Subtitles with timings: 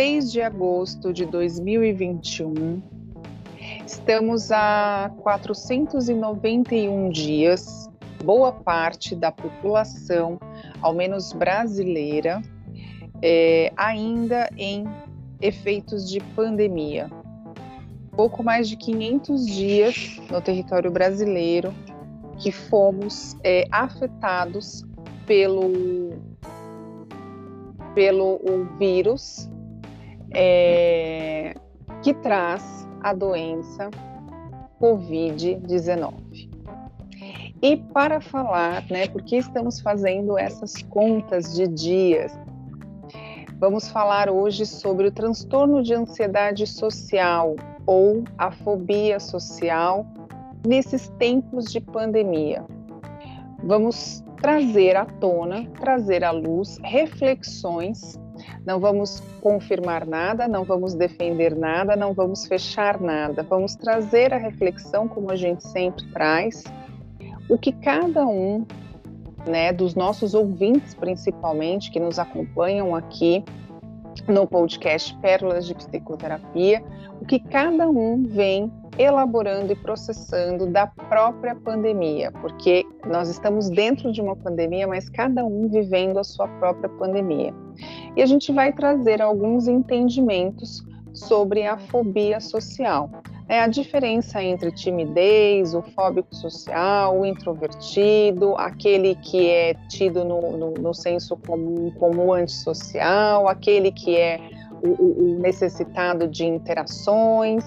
[0.00, 2.82] 6 de agosto de 2021.
[3.86, 7.86] Estamos a 491 dias,
[8.24, 10.40] boa parte da população,
[10.80, 12.40] ao menos brasileira,
[13.20, 14.86] é, ainda em
[15.38, 17.10] efeitos de pandemia.
[18.12, 21.74] Pouco mais de 500 dias no território brasileiro
[22.38, 24.82] que fomos é, afetados
[25.26, 25.70] pelo,
[27.94, 29.50] pelo o vírus
[30.32, 31.54] é,
[32.02, 33.90] que traz a doença
[34.80, 36.50] Covid-19.
[37.62, 42.32] E para falar, né, por que estamos fazendo essas contas de dias,
[43.58, 50.06] vamos falar hoje sobre o transtorno de ansiedade social ou a fobia social
[50.66, 52.64] nesses tempos de pandemia.
[53.62, 58.18] Vamos trazer à tona, trazer à luz reflexões.
[58.64, 63.42] Não vamos confirmar nada, não vamos defender nada, não vamos fechar nada.
[63.42, 66.64] Vamos trazer a reflexão, como a gente sempre traz,
[67.48, 68.66] o que cada um,
[69.46, 73.44] né, dos nossos ouvintes principalmente, que nos acompanham aqui
[74.28, 76.82] no podcast Pérolas de Psicoterapia,
[77.20, 84.12] o que cada um vem elaborando e processando da própria pandemia, porque nós estamos dentro
[84.12, 87.54] de uma pandemia, mas cada um vivendo a sua própria pandemia.
[88.16, 90.84] E a gente vai trazer alguns entendimentos
[91.20, 93.10] sobre a fobia social.
[93.48, 100.56] É a diferença entre timidez, o fóbico social, o introvertido, aquele que é tido no,
[100.56, 104.40] no, no senso comum como antissocial, aquele que é
[104.82, 107.64] o, o necessitado de interações.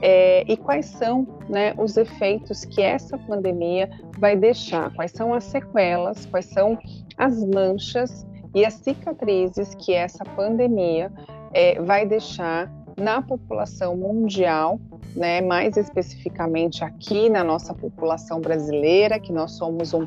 [0.00, 5.44] É, e quais são né, os efeitos que essa pandemia vai deixar, quais são as
[5.44, 6.78] sequelas, quais são
[7.16, 11.12] as manchas e as cicatrizes que essa pandemia
[11.52, 14.80] é, vai deixar na população mundial,
[15.14, 20.06] né, mais especificamente aqui na nossa população brasileira, que nós somos um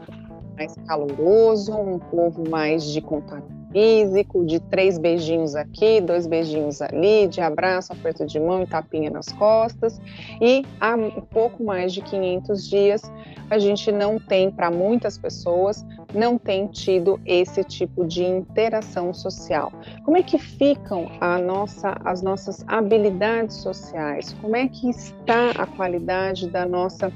[0.58, 7.28] mais caloroso, um povo mais de contato físico, de três beijinhos aqui, dois beijinhos ali,
[7.28, 10.00] de abraço, aperto de mão e tapinha nas costas.
[10.40, 13.02] E há um pouco mais de 500 dias,
[13.50, 19.72] a gente não tem, para muitas pessoas, não tem tido esse tipo de interação social.
[20.04, 21.08] Como é que ficam
[21.46, 24.36] nossa, as nossas habilidades sociais?
[24.42, 27.12] Como é que está a qualidade da nossa,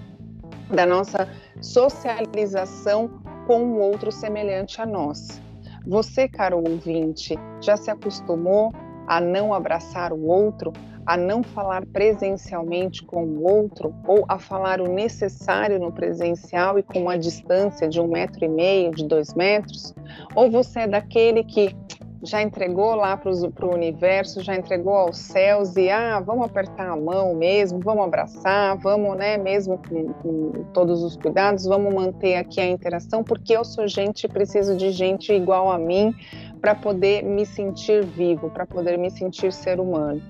[0.69, 1.27] da nossa
[1.61, 3.09] socialização
[3.47, 5.44] com o outro semelhante a nós?
[5.88, 8.73] Você, caro ouvinte, já se acostumou
[9.07, 10.73] a não abraçar o outro,
[11.06, 16.84] a não falar presencialmente com o outro, ou a falar o necessário no presencial e
[16.84, 19.94] com uma distância de um metro e meio, de dois metros?
[20.34, 21.75] Ou você é daquele que
[22.24, 26.96] já entregou lá para o universo, já entregou aos céus e ah, vamos apertar a
[26.96, 32.59] mão mesmo, vamos abraçar, vamos, né, mesmo com, com todos os cuidados, vamos manter aqui
[32.59, 36.14] a interação, porque eu sou gente e preciso de gente igual a mim
[36.62, 40.22] para poder me sentir vivo, para poder me sentir ser humano.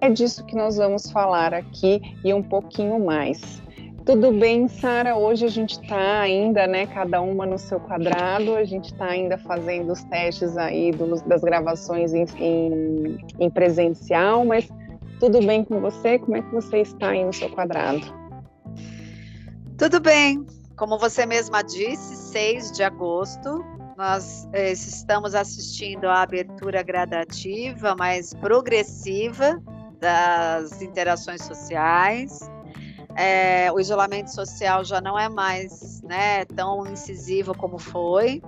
[0.00, 3.62] É disso que nós vamos falar aqui e um pouquinho mais.
[4.04, 5.16] Tudo bem, Sara?
[5.16, 9.38] Hoje a gente está ainda, né, cada uma no seu quadrado, a gente está ainda
[9.38, 10.90] fazendo os testes aí
[11.24, 14.68] das gravações em, em, em, presencial, mas
[15.20, 16.18] tudo bem com você?
[16.18, 18.00] Como é que você está aí no seu quadrado?
[19.78, 20.44] Tudo bem.
[20.76, 23.64] Como você mesma disse, 6 de agosto,
[23.96, 29.62] nós eh, estamos assistindo à abertura gradativa, mas progressiva
[30.00, 32.50] das interações sociais
[33.16, 38.42] é, o isolamento social já não é mais né, tão incisivo como foi.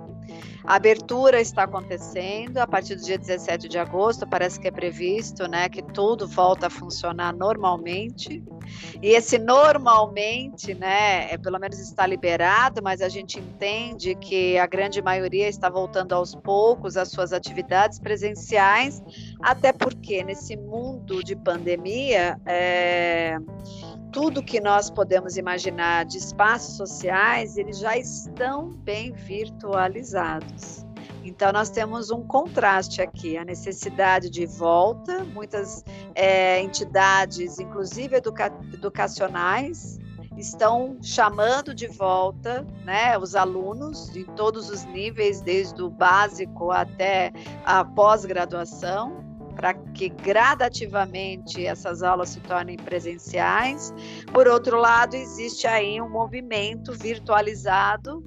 [0.63, 5.47] A abertura está acontecendo a partir do dia 17 de agosto, parece que é previsto,
[5.47, 8.43] né, que tudo volta a funcionar normalmente.
[8.99, 14.65] E esse normalmente, né, é, pelo menos está liberado, mas a gente entende que a
[14.65, 19.03] grande maioria está voltando aos poucos às suas atividades presenciais,
[19.43, 23.37] até porque nesse mundo de pandemia, é,
[24.15, 30.85] tudo que nós podemos imaginar de espaços sociais, eles já estão bem virtualizados.
[31.21, 35.83] Então, nós temos um contraste aqui, a necessidade de volta, muitas
[36.15, 39.99] é, entidades, inclusive educa educacionais,
[40.37, 47.33] estão chamando de volta né, os alunos em todos os níveis, desde o básico até
[47.65, 49.24] a pós-graduação,
[49.55, 53.93] para que gradativamente essas aulas se tornem presenciais.
[54.31, 58.23] Por outro lado, existe aí um movimento virtualizado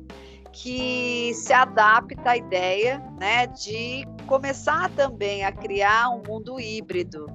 [0.53, 7.27] que se adapta à ideia né, de começar também a criar um mundo híbrido,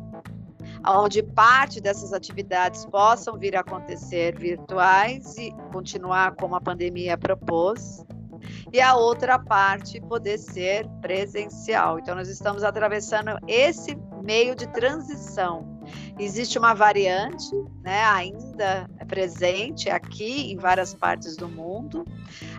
[0.86, 8.04] onde parte dessas atividades possam vir a acontecer virtuais e continuar como a pandemia propôs,
[8.74, 12.00] e a outra parte poder ser presencial.
[12.00, 15.80] Então, nós estamos atravessando esse meio de transição.
[16.18, 17.54] Existe uma variante,
[17.84, 22.04] né, ainda presente aqui em várias partes do mundo.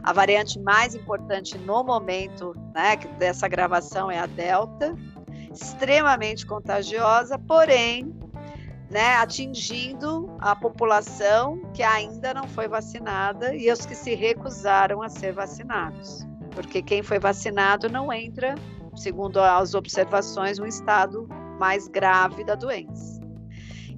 [0.04, 4.94] A variante mais importante no momento né, dessa gravação é a Delta,
[5.52, 8.23] extremamente contagiosa, porém
[8.94, 15.08] né, atingindo a população que ainda não foi vacinada e os que se recusaram a
[15.08, 16.24] ser vacinados.
[16.52, 18.54] Porque quem foi vacinado não entra,
[18.94, 21.26] segundo as observações, no estado
[21.58, 23.20] mais grave da doença.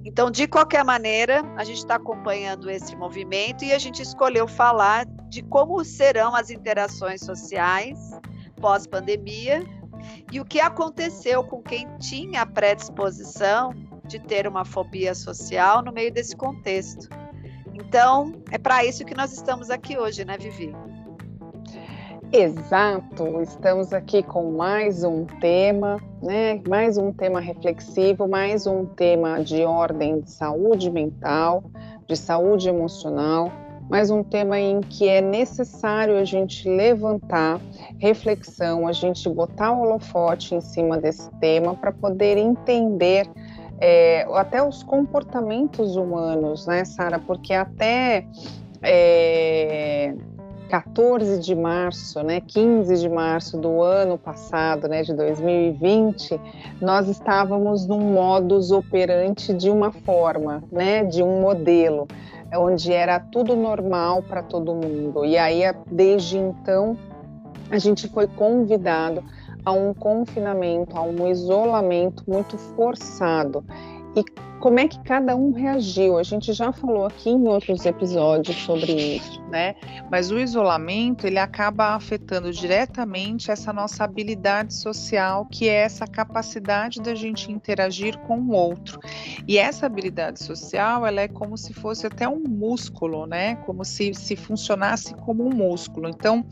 [0.03, 5.05] Então, de qualquer maneira, a gente está acompanhando esse movimento e a gente escolheu falar
[5.29, 7.99] de como serão as interações sociais
[8.59, 9.63] pós-pandemia
[10.31, 13.75] e o que aconteceu com quem tinha predisposição
[14.07, 17.09] de ter uma fobia social no meio desse contexto.
[17.73, 20.73] Então, é para isso que nós estamos aqui hoje, né, Vivi?
[22.31, 26.61] Exato, estamos aqui com mais um tema, né?
[26.67, 31.63] Mais um tema reflexivo, mais um tema de ordem de saúde mental,
[32.05, 33.49] de saúde emocional,
[33.89, 37.61] mais um tema em que é necessário a gente levantar
[37.97, 43.25] reflexão, a gente botar o holofote em cima desse tema para poder entender
[43.79, 47.19] é, até os comportamentos humanos, né, Sara?
[47.19, 48.25] Porque até
[48.81, 50.15] é,
[50.69, 56.39] 14 de março, né, 15 de março do ano passado, né, de 2020,
[56.81, 62.07] nós estávamos num modus operandi de uma forma, né, de um modelo,
[62.53, 65.25] onde era tudo normal para todo mundo.
[65.25, 66.97] E aí, desde então,
[67.69, 69.23] a gente foi convidado
[69.67, 73.65] a um confinamento, a um isolamento muito forçado.
[74.15, 74.23] E
[74.61, 76.17] como é que cada um reagiu?
[76.17, 79.75] A gente já falou aqui em outros episódios sobre isso, né?
[80.09, 87.01] Mas o isolamento ele acaba afetando diretamente essa nossa habilidade social, que é essa capacidade
[87.01, 89.01] da gente interagir com o outro.
[89.45, 93.55] E essa habilidade social, ela é como se fosse até um músculo, né?
[93.57, 96.07] Como se se funcionasse como um músculo.
[96.07, 96.45] Então,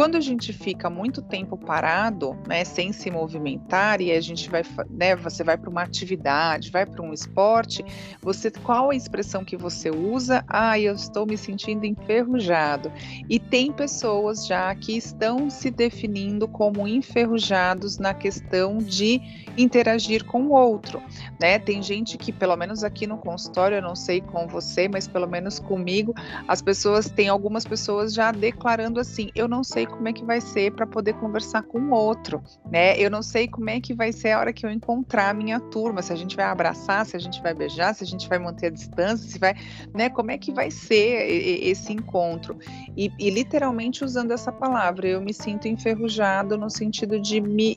[0.00, 4.62] quando a gente fica muito tempo parado, né, sem se movimentar e a gente vai,
[4.88, 7.84] né, você vai para uma atividade, vai para um esporte,
[8.22, 10.42] você qual a expressão que você usa?
[10.48, 12.90] Ah, eu estou me sentindo enferrujado.
[13.28, 19.20] E tem pessoas já que estão se definindo como enferrujados na questão de
[19.54, 21.02] interagir com o outro,
[21.38, 21.58] né?
[21.58, 25.28] Tem gente que pelo menos aqui no consultório, eu não sei com você, mas pelo
[25.28, 26.14] menos comigo,
[26.48, 30.40] as pessoas tem algumas pessoas já declarando assim: eu não sei como é que vai
[30.40, 32.98] ser para poder conversar com o outro, né?
[32.98, 35.60] Eu não sei como é que vai ser a hora que eu encontrar a minha
[35.60, 38.38] turma, se a gente vai abraçar, se a gente vai beijar, se a gente vai
[38.38, 39.54] manter a distância, se vai,
[39.94, 40.08] né?
[40.08, 41.28] Como é que vai ser
[41.62, 42.58] esse encontro?
[42.96, 47.76] E, e literalmente usando essa palavra, eu me sinto enferrujado no sentido de me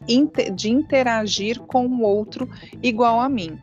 [0.54, 2.50] de interagir com o outro
[2.82, 3.60] igual a mim.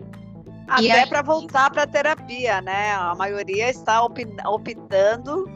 [0.71, 2.92] Até para voltar para a terapia, né?
[2.92, 5.50] A maioria está optando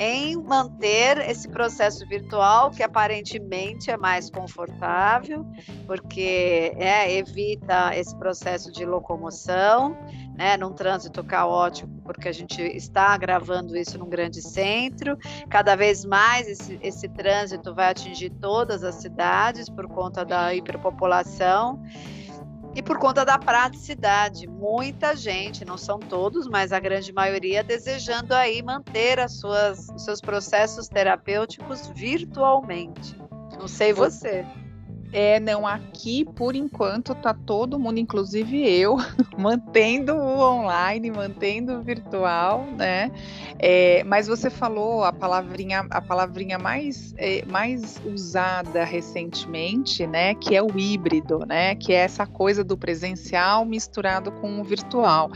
[0.00, 5.44] em manter esse processo virtual, que aparentemente é mais confortável,
[5.86, 9.98] porque é, evita esse processo de locomoção,
[10.36, 15.18] né, num trânsito caótico, porque a gente está gravando isso num grande centro.
[15.50, 21.82] Cada vez mais esse, esse trânsito vai atingir todas as cidades por conta da hiperpopulação.
[22.74, 28.34] E por conta da praticidade, muita gente, não são todos, mas a grande maioria desejando
[28.34, 33.16] aí manter as suas, os seus processos terapêuticos virtualmente.
[33.58, 34.46] Não sei você.
[35.12, 38.96] É, não, aqui por enquanto tá todo mundo, inclusive eu,
[39.38, 43.10] mantendo o online, mantendo o virtual, né?
[43.58, 50.34] É, mas você falou a palavrinha, a palavrinha mais, é, mais usada recentemente, né?
[50.34, 51.74] Que é o híbrido, né?
[51.74, 55.30] Que é essa coisa do presencial misturado com o virtual.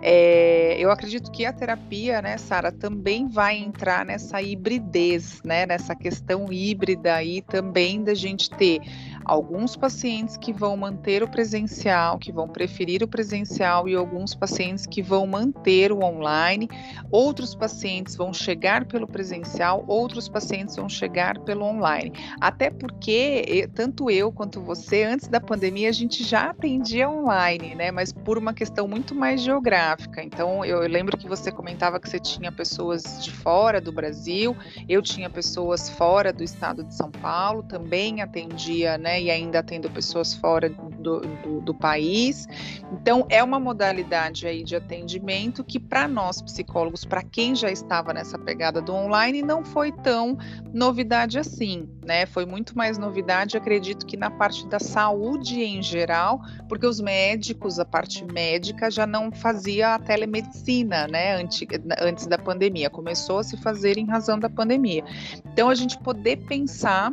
[0.00, 5.66] É, eu acredito que a terapia, né, Sara, também vai entrar nessa hibridez, né?
[5.66, 8.80] Nessa questão híbrida aí também da gente ter
[9.28, 14.86] Alguns pacientes que vão manter o presencial, que vão preferir o presencial, e alguns pacientes
[14.86, 16.68] que vão manter o online.
[17.10, 22.12] Outros pacientes vão chegar pelo presencial, outros pacientes vão chegar pelo online.
[22.40, 27.90] Até porque, tanto eu quanto você, antes da pandemia, a gente já atendia online, né?
[27.90, 30.22] Mas por uma questão muito mais geográfica.
[30.22, 34.56] Então, eu lembro que você comentava que você tinha pessoas de fora do Brasil,
[34.88, 39.15] eu tinha pessoas fora do estado de São Paulo, também atendia, né?
[39.18, 42.46] E ainda atendo pessoas fora do, do, do país.
[42.92, 48.12] Então, é uma modalidade aí de atendimento que, para nós psicólogos, para quem já estava
[48.12, 50.36] nessa pegada do online, não foi tão
[50.72, 52.26] novidade assim, né?
[52.26, 57.78] Foi muito mais novidade, acredito que na parte da saúde em geral, porque os médicos,
[57.78, 61.36] a parte médica, já não fazia a telemedicina, né?
[61.36, 61.66] Antes,
[62.00, 65.04] antes da pandemia, começou a se fazer em razão da pandemia.
[65.52, 67.12] Então, a gente poder pensar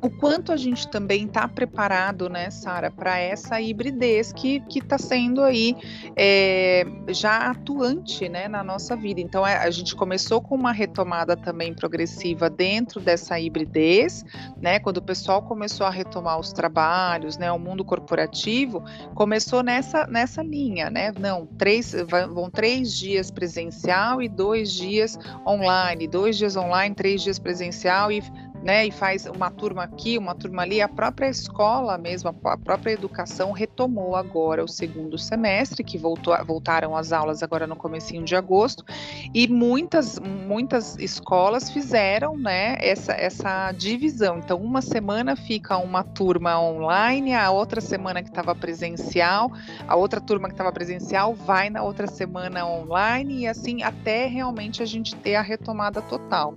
[0.00, 5.42] o quanto a gente também está preparado, né, Sara, para essa hibridez que está sendo
[5.42, 5.76] aí
[6.16, 9.20] é, já atuante, né, na nossa vida.
[9.20, 14.24] Então, é, a gente começou com uma retomada também progressiva dentro dessa hibridez,
[14.60, 18.82] né, quando o pessoal começou a retomar os trabalhos, né, o mundo corporativo
[19.14, 21.94] começou nessa nessa linha, né, não, três
[22.32, 28.22] vão três dias presencial e dois dias online, dois dias online, três dias presencial e
[28.66, 32.90] né, e faz uma turma aqui, uma turma ali, a própria escola mesmo, a própria
[32.90, 38.34] educação retomou agora o segundo semestre, que voltou, voltaram as aulas agora no comecinho de
[38.34, 38.84] agosto,
[39.32, 44.38] e muitas, muitas escolas fizeram, né, essa, essa divisão.
[44.38, 49.48] Então, uma semana fica uma turma online, a outra semana que estava presencial,
[49.86, 54.82] a outra turma que estava presencial vai na outra semana online, e assim até realmente
[54.82, 56.56] a gente ter a retomada total.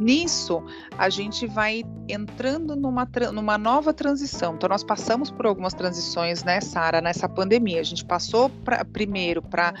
[0.00, 0.64] Nisso,
[0.96, 4.54] a gente vai entrando numa, numa nova transição.
[4.54, 7.80] Então, nós passamos por algumas transições, né, Sara, nessa pandemia.
[7.80, 9.74] A gente passou pra, primeiro para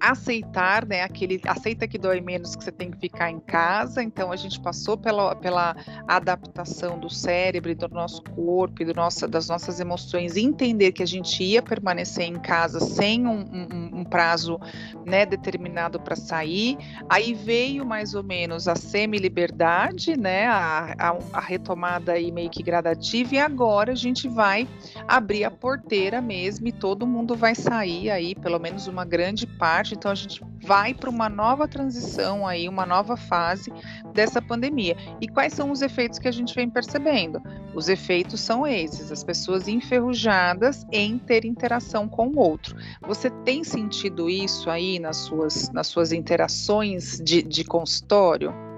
[0.00, 1.02] aceitar, né?
[1.02, 4.02] Aquele aceita que dói menos que você tem que ficar em casa.
[4.02, 5.76] Então a gente passou pela, pela
[6.08, 11.06] adaptação do cérebro, do nosso corpo e do nosso, das nossas emoções, entender que a
[11.06, 14.58] gente ia permanecer em casa sem um, um, um prazo
[15.04, 16.78] né, determinado para sair.
[17.08, 20.46] Aí veio mais ou menos a semi-liberdade, né?
[20.46, 24.66] A, a, a retomada aí meio que gradativa, e agora a gente vai
[25.06, 29.89] abrir a porteira mesmo e todo mundo vai sair aí, pelo menos uma grande parte
[29.94, 33.72] então a gente vai para uma nova transição aí, uma nova fase
[34.12, 34.96] dessa pandemia.
[35.20, 37.40] E quais são os efeitos que a gente vem percebendo?
[37.74, 42.76] Os efeitos são esses, as pessoas enferrujadas em ter interação com o outro.
[43.02, 48.69] Você tem sentido isso aí nas suas, nas suas interações de, de consultório?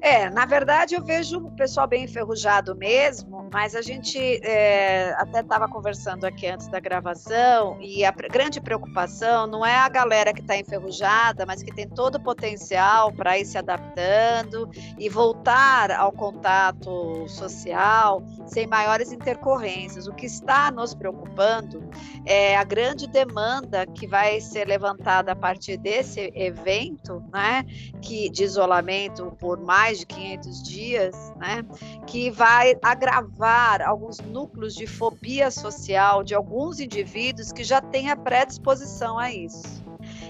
[0.00, 5.40] É, na verdade eu vejo o pessoal bem enferrujado mesmo, mas a gente é, até
[5.40, 10.40] estava conversando aqui antes da gravação e a grande preocupação não é a galera que
[10.40, 16.12] está enferrujada, mas que tem todo o potencial para ir se adaptando e voltar ao
[16.12, 20.06] contato social sem maiores intercorrências.
[20.06, 21.88] O que está nos preocupando
[22.24, 27.64] é a grande demanda que vai ser levantada a partir desse evento, né,
[28.00, 31.64] que de isolamento por mais mais de 500 dias, né,
[32.06, 38.16] que vai agravar alguns núcleos de fobia social de alguns indivíduos que já têm a
[38.16, 39.82] predisposição a isso.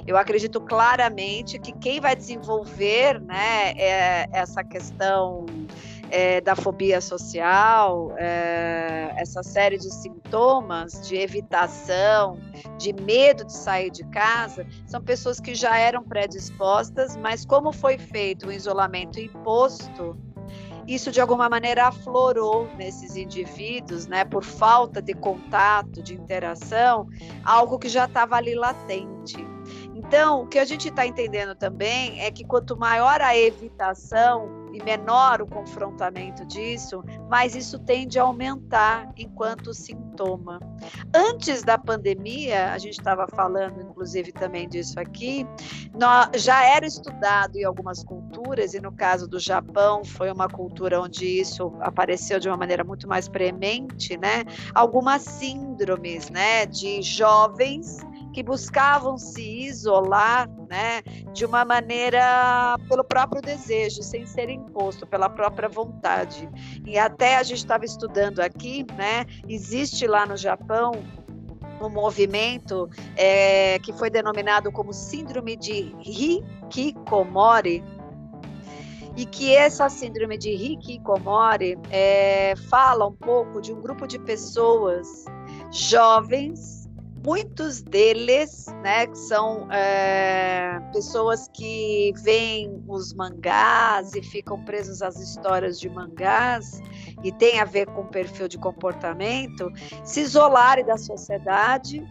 [0.07, 5.45] Eu acredito claramente que quem vai desenvolver né, é, essa questão
[6.11, 12.38] é, da fobia social, é, essa série de sintomas de evitação,
[12.79, 17.99] de medo de sair de casa, são pessoas que já eram predispostas, mas como foi
[17.99, 20.17] feito o isolamento imposto,
[20.87, 27.07] isso de alguma maneira aflorou nesses indivíduos, né, por falta de contato, de interação,
[27.45, 29.37] algo que já estava ali latente.
[29.95, 34.83] Então, o que a gente está entendendo também é que quanto maior a evitação e
[34.83, 40.61] menor o confrontamento disso, mais isso tende a aumentar enquanto sintoma.
[41.15, 45.47] Antes da pandemia, a gente estava falando, inclusive, também disso aqui,
[46.35, 51.27] já era estudado em algumas culturas, e no caso do Japão, foi uma cultura onde
[51.27, 54.45] isso apareceu de uma maneira muito mais premente, né?
[54.75, 57.99] Algumas síndromes, né, de jovens
[58.38, 61.02] que buscavam se isolar, né,
[61.33, 66.49] de uma maneira pelo próprio desejo, sem ser imposto, pela própria vontade.
[66.87, 70.92] E até a gente estava estudando aqui, né, existe lá no Japão
[71.80, 77.83] um movimento é, que foi denominado como síndrome de Hikikomori,
[79.16, 85.25] e que essa síndrome de Hikikomori é, fala um pouco de um grupo de pessoas
[85.73, 86.78] jovens
[87.25, 95.17] muitos deles, né, que são é, pessoas que veem os mangás e ficam presos às
[95.17, 96.81] histórias de mangás
[97.23, 99.71] e tem a ver com perfil de comportamento,
[100.05, 102.03] se isolarem da sociedade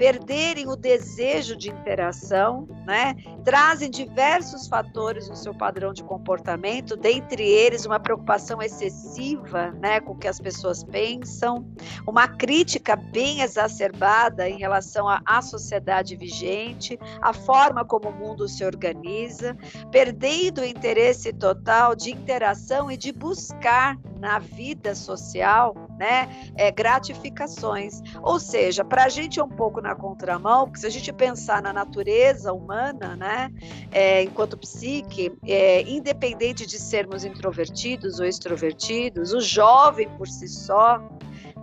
[0.00, 3.14] perderem o desejo de interação, né?
[3.44, 10.12] Trazem diversos fatores no seu padrão de comportamento, dentre eles uma preocupação excessiva, né, com
[10.12, 11.66] o que as pessoas pensam,
[12.06, 18.64] uma crítica bem exacerbada em relação à sociedade vigente, a forma como o mundo se
[18.64, 19.54] organiza,
[19.90, 28.00] perdendo o interesse total de interação e de buscar na vida social, né, é, gratificações.
[28.22, 31.62] Ou seja, para a gente é um pouco na contramão, porque se a gente pensar
[31.62, 33.50] na natureza humana, né,
[33.90, 41.00] é, enquanto psique, é, independente de sermos introvertidos ou extrovertidos, o jovem por si só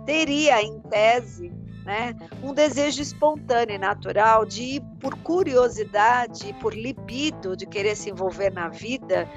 [0.04, 1.52] teria, em tese,
[1.84, 8.10] né, um desejo espontâneo e natural de ir por curiosidade, por libido, de querer se
[8.10, 9.28] envolver na vida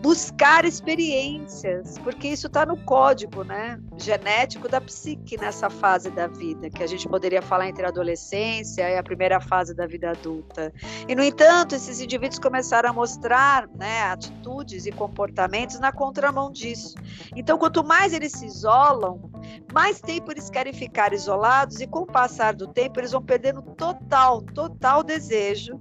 [0.00, 6.70] buscar experiências, porque isso está no código, né, genético da psique nessa fase da vida,
[6.70, 10.72] que a gente poderia falar entre a adolescência e a primeira fase da vida adulta.
[11.08, 16.94] E no entanto, esses indivíduos começaram a mostrar, né, atitudes e comportamentos na contramão disso.
[17.34, 19.30] Então, quanto mais eles se isolam,
[19.72, 23.62] mais tempo eles querem ficar isolados e com o passar do tempo eles vão perdendo
[23.62, 25.80] total, total desejo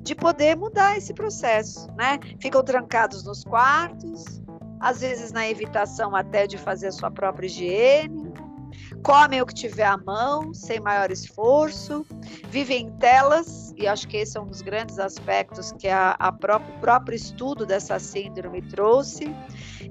[0.00, 2.18] de poder mudar esse processo, né?
[2.38, 4.42] Ficam trancados nos quartos,
[4.80, 8.32] às vezes na evitação até de fazer a sua própria higiene,
[9.02, 12.04] comem o que tiver à mão, sem maior esforço,
[12.48, 16.28] vivem em telas, e acho que esse é um dos grandes aspectos que a, a
[16.28, 19.34] o próprio estudo dessa síndrome trouxe,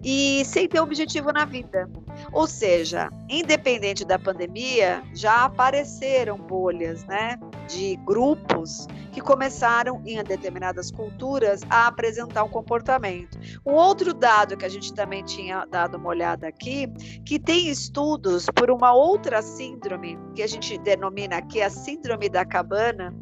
[0.03, 1.89] e sem ter objetivo na vida.
[2.31, 10.91] Ou seja, independente da pandemia, já apareceram bolhas, né, de grupos que começaram em determinadas
[10.91, 13.37] culturas a apresentar um comportamento.
[13.65, 16.87] Um outro dado que a gente também tinha dado uma olhada aqui,
[17.25, 22.45] que tem estudos por uma outra síndrome que a gente denomina aqui a síndrome da
[22.45, 23.13] cabana,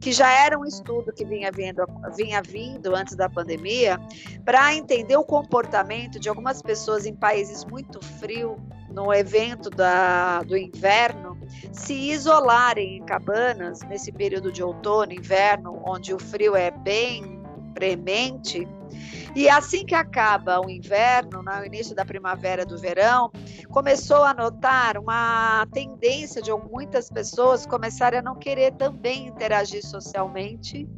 [0.00, 1.84] que já era um estudo que vinha vindo,
[2.16, 3.98] vinha vindo antes da pandemia,
[4.44, 8.56] para entender o comportamento de algumas pessoas em países muito frios,
[8.90, 11.29] no evento da, do inverno,
[11.72, 17.40] se isolarem em cabanas nesse período de outono, inverno, onde o frio é bem
[17.74, 18.66] premente.
[19.34, 23.30] E assim que acaba o inverno, no início da primavera do verão,
[23.68, 30.88] começou a notar uma tendência de muitas pessoas começarem a não querer também interagir socialmente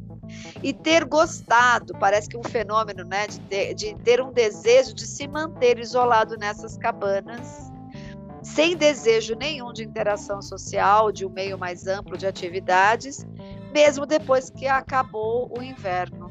[0.63, 5.05] e ter gostado, parece que um fenômeno, né, de ter, de ter um desejo de
[5.05, 7.72] se manter isolado nessas cabanas
[8.43, 13.25] sem desejo nenhum de interação social, de um meio mais amplo de atividades,
[13.73, 16.29] mesmo depois que acabou o inverno.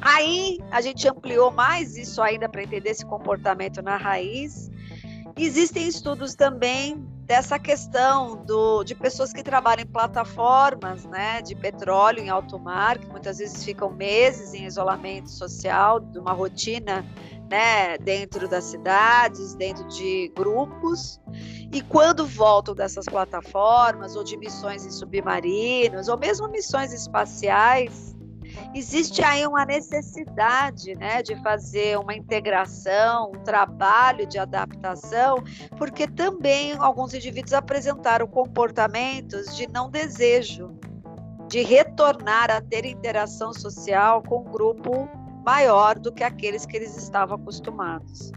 [0.00, 4.70] Aí a gente ampliou mais isso ainda para entender esse comportamento na raiz.
[5.36, 12.20] Existem estudos também dessa questão do, de pessoas que trabalham em plataformas né, de petróleo
[12.20, 17.04] em alto mar, que muitas vezes ficam meses em isolamento social, de uma rotina
[17.50, 21.20] né, dentro das cidades, dentro de grupos,
[21.72, 28.14] e quando voltam dessas plataformas, ou de missões em submarinos, ou mesmo missões espaciais,
[28.74, 35.42] existe aí uma necessidade né, de fazer uma integração, um trabalho de adaptação,
[35.78, 40.76] porque também alguns indivíduos apresentaram comportamentos de não desejo,
[41.48, 45.08] de retornar a ter interação social com o grupo
[45.44, 48.32] maior do que aqueles que eles estavam acostumados.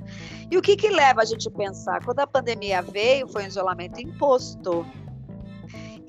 [0.49, 2.03] E o que, que leva a gente a pensar?
[2.03, 4.85] Quando a pandemia veio, foi um isolamento imposto.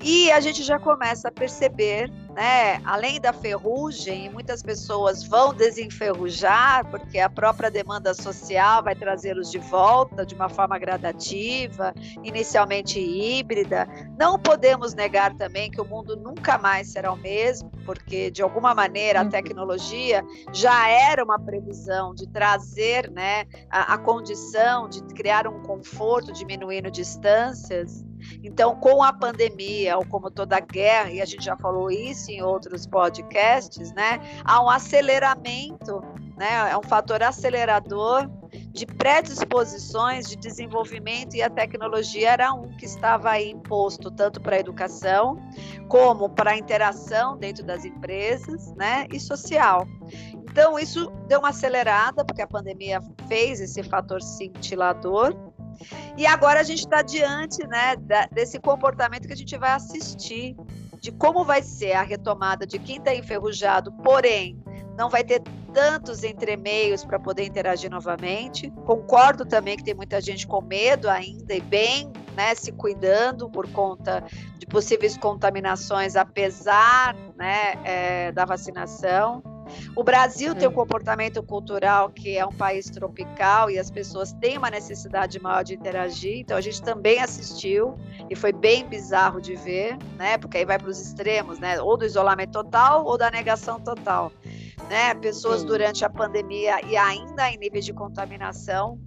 [0.03, 2.79] E a gente já começa a perceber né?
[2.85, 9.57] Além da ferrugem, muitas pessoas vão desenferrujar, porque a própria demanda social vai trazê-los de
[9.57, 13.87] volta de uma forma gradativa, inicialmente híbrida.
[14.19, 18.75] Não podemos negar também que o mundo nunca mais será o mesmo, porque de alguma
[18.75, 19.29] maneira a uhum.
[19.29, 20.23] tecnologia
[20.53, 26.91] já era uma previsão de trazer né, a, a condição de criar um conforto, diminuindo
[26.91, 28.05] distâncias.
[28.43, 32.41] Então, com a pandemia, ou como toda guerra, e a gente já falou isso em
[32.41, 36.01] outros podcasts, né, há um aceleramento,
[36.37, 38.29] né, é um fator acelerador
[38.71, 44.55] de predisposições de desenvolvimento e a tecnologia era um que estava aí imposto tanto para
[44.55, 45.37] a educação
[45.87, 49.87] como para a interação dentro das empresas, né, e social.
[50.33, 55.35] Então, isso deu uma acelerada, porque a pandemia fez esse fator cintilador.
[56.17, 57.95] E agora a gente está diante né,
[58.31, 60.55] desse comportamento que a gente vai assistir,
[60.99, 64.61] de como vai ser a retomada de quem está enferrujado, porém,
[64.97, 65.41] não vai ter
[65.73, 68.71] tantos entremeios para poder interagir novamente.
[68.83, 73.69] Concordo também que tem muita gente com medo ainda e bem, né, se cuidando por
[73.71, 74.23] conta
[74.57, 79.43] de possíveis contaminações, apesar né, é, da vacinação.
[79.95, 84.57] O Brasil tem um comportamento cultural que é um país tropical e as pessoas têm
[84.57, 87.97] uma necessidade maior de interagir, então a gente também assistiu
[88.29, 90.37] e foi bem bizarro de ver, né?
[90.37, 91.81] Porque aí vai para os extremos, né?
[91.81, 94.31] Ou do isolamento total ou da negação total,
[94.89, 95.13] né?
[95.15, 95.67] Pessoas Sim.
[95.67, 98.99] durante a pandemia e ainda em níveis de contaminação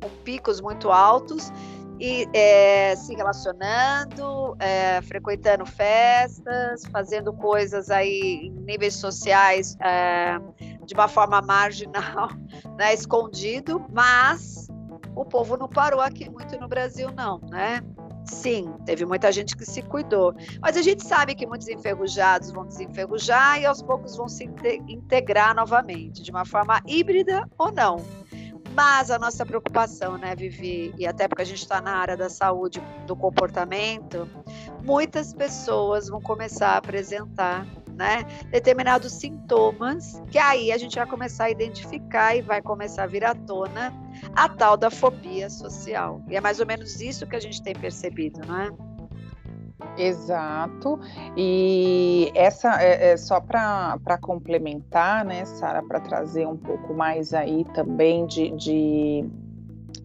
[0.00, 1.52] com picos muito altos
[2.00, 10.38] e é, se relacionando, é, frequentando festas, fazendo coisas aí em níveis sociais é,
[10.84, 12.28] de uma forma marginal,
[12.76, 14.68] né, escondido, mas
[15.14, 17.80] o povo não parou aqui muito no Brasil, não, né?
[18.24, 20.34] Sim, teve muita gente que se cuidou.
[20.60, 24.44] Mas a gente sabe que muitos enferrujados vão desenferrujar e aos poucos vão se
[24.88, 27.96] integrar novamente, de uma forma híbrida ou não.
[28.74, 32.28] Mas a nossa preocupação, né, Vivi, e até porque a gente está na área da
[32.28, 34.28] saúde, do comportamento,
[34.82, 41.44] muitas pessoas vão começar a apresentar né, determinados sintomas, que aí a gente vai começar
[41.44, 43.94] a identificar e vai começar a vir à tona
[44.34, 46.20] a tal da fobia social.
[46.28, 48.93] E é mais ou menos isso que a gente tem percebido, não é?
[49.96, 50.98] Exato,
[51.36, 57.64] e essa é, é só para complementar, né, Sara, para trazer um pouco mais aí
[57.74, 59.24] também de, de,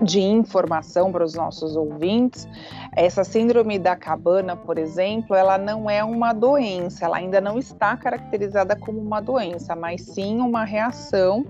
[0.02, 2.48] de informação para os nossos ouvintes,
[2.96, 7.98] essa síndrome da cabana, por exemplo, ela não é uma doença, ela ainda não está
[7.98, 11.46] caracterizada como uma doença, mas sim uma reação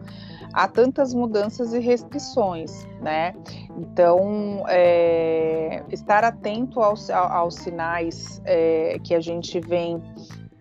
[0.54, 3.34] há tantas mudanças e restrições, né?
[3.78, 10.02] Então, é, estar atento aos, aos sinais é, que a gente vem,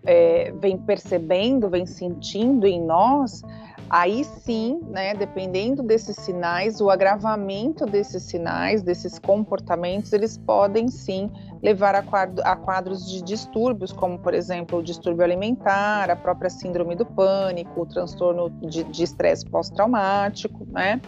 [0.05, 3.41] é, vem percebendo, vem sentindo em nós,
[3.89, 11.29] aí sim, né, dependendo desses sinais, o agravamento desses sinais, desses comportamentos, eles podem sim
[11.61, 16.49] levar a, quadro, a quadros de distúrbios, como, por exemplo, o distúrbio alimentar, a própria
[16.49, 21.01] síndrome do pânico, o transtorno de estresse pós-traumático, né?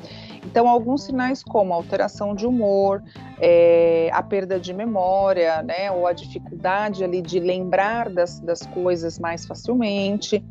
[0.43, 3.01] Então, alguns sinais como alteração de humor,
[3.39, 9.19] é, a perda de memória, né, ou a dificuldade ali de lembrar das, das coisas
[9.19, 10.43] mais facilmente,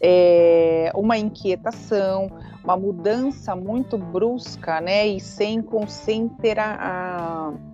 [0.00, 2.30] é, uma inquietação,
[2.64, 7.52] uma mudança muito brusca, né, e sem concentrar a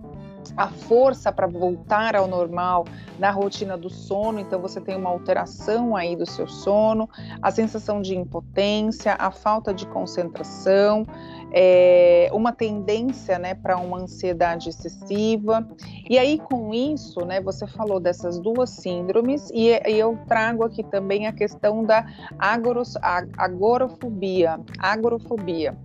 [0.69, 2.85] força para voltar ao normal
[3.17, 7.09] na rotina do sono, então você tem uma alteração aí do seu sono,
[7.41, 11.05] a sensação de impotência, a falta de concentração,
[11.51, 15.67] é, uma tendência né, para uma ansiedade excessiva.
[16.09, 20.83] E aí, com isso, né, você falou dessas duas síndromes, e, e eu trago aqui
[20.83, 22.05] também a questão da
[22.39, 22.95] agoros,
[23.37, 24.59] agorofobia.
[24.79, 25.77] Agorofobia.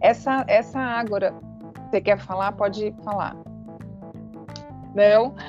[0.00, 1.34] Essa, essa agora,
[1.90, 2.52] você quer falar?
[2.52, 3.36] Pode falar
[4.96, 5.34] não.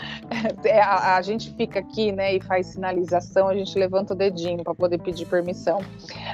[0.63, 4.61] É, a, a, gente fica aqui, né, e faz sinalização, a gente levanta o dedinho
[4.61, 5.79] para poder pedir permissão.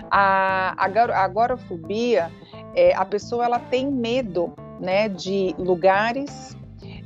[0.10, 2.32] A, a agorafobia,
[2.74, 6.58] é, a pessoa ela tem medo, né, de lugares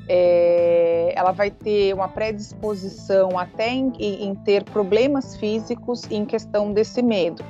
[0.07, 7.01] é, ela vai ter uma predisposição até em, em, ter problemas físicos em questão desse
[7.01, 7.43] medo.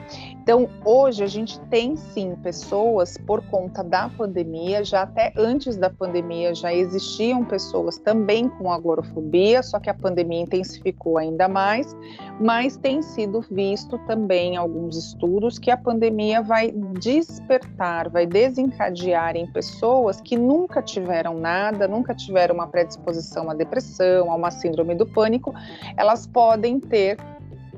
[0.48, 5.90] Então, hoje a gente tem sim pessoas por conta da pandemia, já até antes da
[5.90, 11.94] pandemia já existiam pessoas também com agorafobia, só que a pandemia intensificou ainda mais,
[12.40, 19.52] mas tem sido visto também alguns estudos que a pandemia vai despertar, vai desencadear em
[19.52, 25.06] pessoas que nunca tiveram nada, nunca tiveram uma predisposição à depressão, a uma síndrome do
[25.06, 25.54] pânico,
[25.98, 27.18] elas podem ter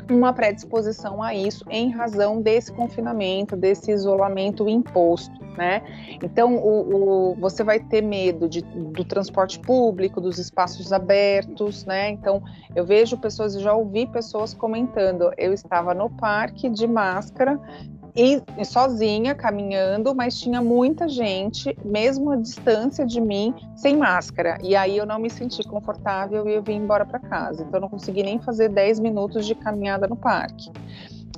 [0.10, 5.82] uma predisposição a isso em razão desse confinamento, desse isolamento imposto, né?
[6.22, 12.10] Então, o, o, você vai ter medo de, do transporte público, dos espaços abertos, né?
[12.10, 12.42] Então,
[12.76, 17.60] eu vejo pessoas, já ouvi pessoas comentando, eu estava no parque de máscara
[18.16, 24.58] e, e, sozinha, caminhando, mas tinha muita gente, mesmo a distância de mim, sem máscara.
[24.62, 27.64] E aí eu não me senti confortável e eu vim embora para casa.
[27.64, 30.72] Então eu não consegui nem fazer 10 minutos de caminhada no parque.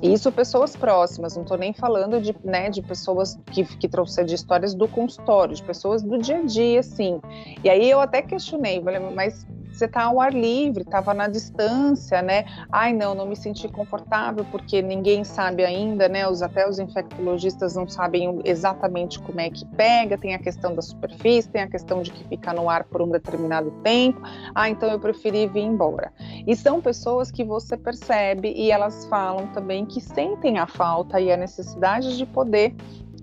[0.02, 4.34] Isso pessoas próximas, não estou nem falando de, né, de pessoas que, que trouxeram de
[4.34, 7.20] histórias do consultório, de pessoas do dia a dia, assim.
[7.62, 8.82] E aí eu até questionei,
[9.14, 12.44] mas você está ao ar livre, estava na distância, né?
[12.70, 16.28] Ai, não, não me senti confortável porque ninguém sabe ainda, né?
[16.28, 20.82] Os, até os infectologistas não sabem exatamente como é que pega, tem a questão da
[20.82, 24.20] superfície, tem a questão de que fica no ar por um determinado tempo.
[24.54, 26.12] Ah, então eu preferi vir embora.
[26.46, 31.32] E são pessoas que você percebe e elas falam também que sentem a falta e
[31.32, 32.74] a necessidade de poder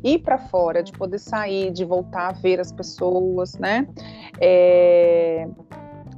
[0.04, 3.88] ir para fora, de poder sair, de voltar a ver as pessoas, né?
[4.40, 5.48] É,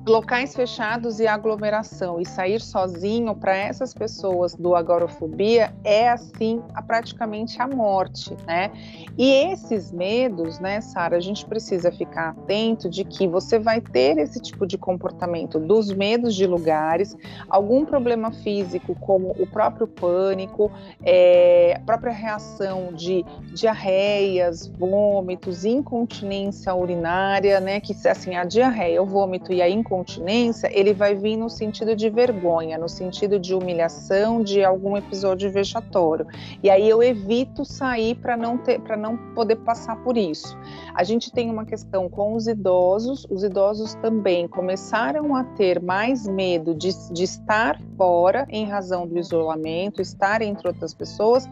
[0.07, 6.81] locais fechados e aglomeração e sair sozinho para essas pessoas do agorafobia é assim a,
[6.81, 8.71] praticamente a morte, né?
[9.17, 14.17] E esses medos, né, Sara, a gente precisa ficar atento de que você vai ter
[14.17, 17.15] esse tipo de comportamento dos medos de lugares,
[17.47, 20.71] algum problema físico como o próprio pânico,
[21.03, 27.79] é, a própria reação de diarreias, vômitos, incontinência urinária, né?
[27.79, 31.95] Que assim a diarreia, o vômito e a incontinência incontinência, ele vai vir no sentido
[31.95, 36.25] de vergonha, no sentido de humilhação, de algum episódio vexatório.
[36.63, 40.57] E aí eu evito sair para não ter, para não poder passar por isso.
[40.95, 46.25] A gente tem uma questão com os idosos, os idosos também começaram a ter mais
[46.25, 51.47] medo de, de estar fora em razão do isolamento, estar entre outras pessoas,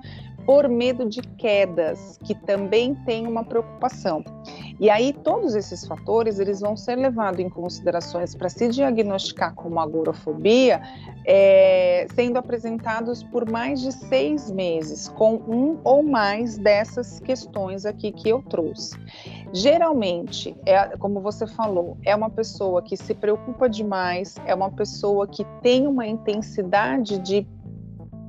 [0.45, 4.23] por medo de quedas, que também tem uma preocupação.
[4.79, 9.79] E aí todos esses fatores eles vão ser levados em considerações para se diagnosticar como
[9.79, 10.81] agorafobia,
[11.25, 18.11] é, sendo apresentados por mais de seis meses, com um ou mais dessas questões aqui
[18.11, 18.97] que eu trouxe.
[19.51, 25.27] Geralmente, é, como você falou, é uma pessoa que se preocupa demais, é uma pessoa
[25.27, 27.45] que tem uma intensidade de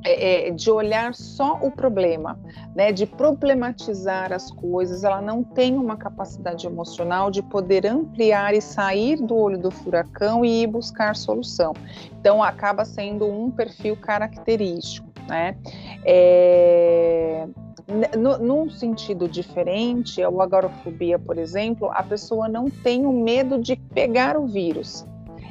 [0.05, 2.39] é, é, de olhar só o problema,
[2.75, 8.61] né, de problematizar as coisas, ela não tem uma capacidade emocional de poder ampliar e
[8.61, 11.75] sair do olho do furacão e ir buscar solução.
[12.19, 15.57] Então, acaba sendo um perfil característico, né?
[16.05, 17.47] É,
[18.17, 23.77] no, num sentido diferente, a agorafobia, por exemplo, a pessoa não tem o medo de
[23.77, 25.05] pegar o vírus,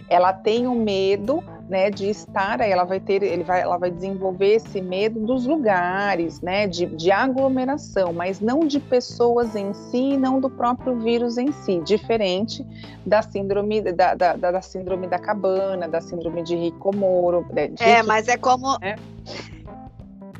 [0.09, 3.91] ela tem o medo né, de estar aí, ela vai ter, ele vai, ela vai
[3.91, 10.17] desenvolver esse medo dos lugares, né, de, de aglomeração, mas não de pessoas em si,
[10.17, 12.65] não do próprio vírus em si, diferente
[13.05, 17.45] da síndrome da, da, da síndrome da cabana, da síndrome de Hikomoro.
[17.53, 18.95] Né, de é, mas é como é.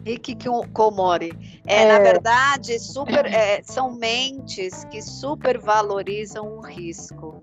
[0.05, 1.31] Hikikomori.
[1.67, 7.39] É, é, na verdade, super, é, são mentes que supervalorizam o risco.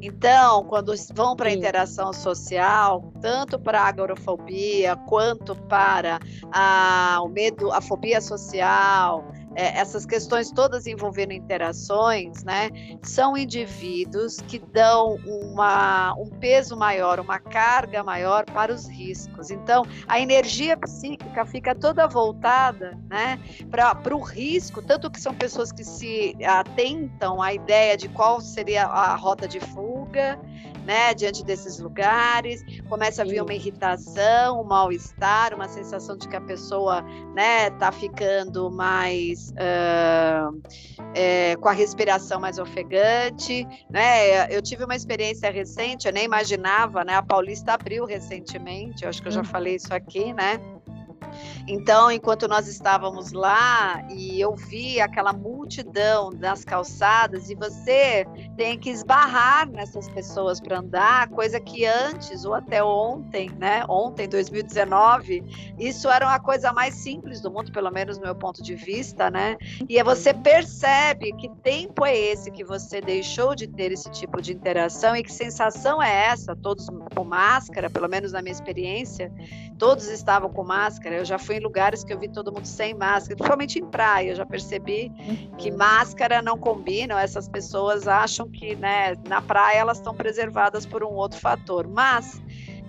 [0.00, 6.18] Então, quando vão para a interação social, tanto para a agorafobia quanto para
[6.52, 12.70] a, o medo, a fobia social, é, essas questões todas envolvendo interações, né,
[13.02, 19.50] são indivíduos que dão uma, um peso maior, uma carga maior para os riscos.
[19.50, 23.38] Então, a energia psíquica fica toda voltada né,
[23.70, 28.84] para o risco, tanto que são pessoas que se atentam à ideia de qual seria
[28.84, 30.38] a rota de fuga,
[30.84, 36.36] né, diante desses lugares, começa a vir uma irritação, um mal-estar, uma sensação de que
[36.36, 37.02] a pessoa,
[37.34, 40.60] né, tá ficando mais uh,
[41.14, 44.54] é, com a respiração mais ofegante, né?
[44.54, 47.14] Eu tive uma experiência recente, eu nem imaginava, né?
[47.14, 49.44] A Paulista abriu recentemente, eu acho que eu já hum.
[49.44, 50.60] falei isso aqui, né?
[51.66, 55.32] Então, enquanto nós estávamos lá e eu vi aquela
[55.64, 62.44] multidão nas calçadas e você tem que esbarrar nessas pessoas para andar, coisa que antes
[62.44, 65.42] ou até ontem, né, ontem 2019,
[65.78, 69.30] isso era uma coisa mais simples do mundo, pelo menos do meu ponto de vista,
[69.30, 69.56] né?
[69.88, 74.52] E você percebe que tempo é esse que você deixou de ter esse tipo de
[74.52, 79.32] interação e que sensação é essa, todos com máscara, pelo menos na minha experiência,
[79.78, 81.16] todos estavam com máscara.
[81.16, 84.30] Eu já fui em lugares que eu vi todo mundo sem máscara, principalmente em praia.
[84.30, 85.10] Eu já percebi
[85.64, 87.22] que máscara não combina.
[87.22, 91.88] Essas pessoas acham que, né, na praia elas estão preservadas por um outro fator.
[91.88, 92.38] Mas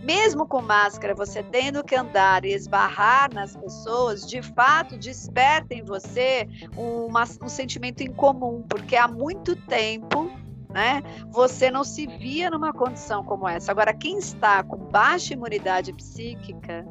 [0.03, 5.83] mesmo com máscara, você tendo que andar e esbarrar nas pessoas, de fato desperta em
[5.83, 10.29] você um sentimento incomum, porque há muito tempo
[10.69, 11.01] né?
[11.29, 13.71] Você não se via numa condição como essa.
[13.71, 16.85] Agora, quem está com baixa imunidade psíquica,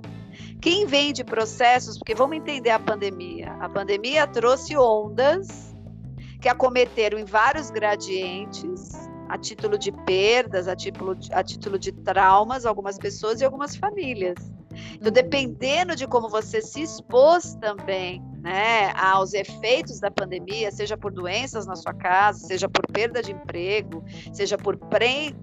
[0.59, 3.53] quem vem de processos, porque vamos entender a pandemia.
[3.61, 5.73] A pandemia trouxe ondas
[6.44, 8.92] que acometeram em vários gradientes,
[9.30, 13.74] a título de perdas, a título de, a título de traumas, algumas pessoas e algumas
[13.74, 14.37] famílias.
[14.92, 15.12] Então, uhum.
[15.12, 21.64] dependendo de como você se expôs também né, aos efeitos da pandemia, seja por doenças
[21.64, 24.76] na sua casa, seja por perda de emprego, seja por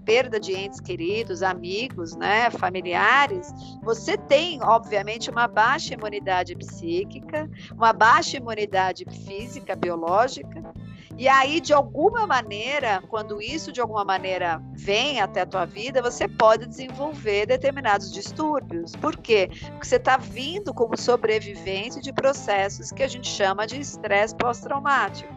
[0.04, 7.92] perda de entes queridos, amigos, né, familiares, você tem, obviamente, uma baixa imunidade psíquica, uma
[7.92, 10.72] baixa imunidade física, biológica,
[11.18, 16.00] e aí, de alguma maneira, quando isso de alguma maneira vem até a tua vida,
[16.00, 18.96] você pode desenvolver determinados distúrbios.
[18.96, 19.48] Por quê?
[19.72, 25.32] Porque você está vindo como sobrevivente de processos que a gente chama de estresse pós-traumático.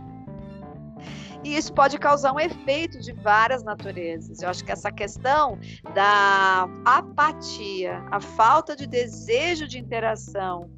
[1.44, 4.42] E isso pode causar um efeito de várias naturezas.
[4.42, 5.60] Eu acho que essa questão
[5.94, 10.72] da apatia, a falta de desejo de interação,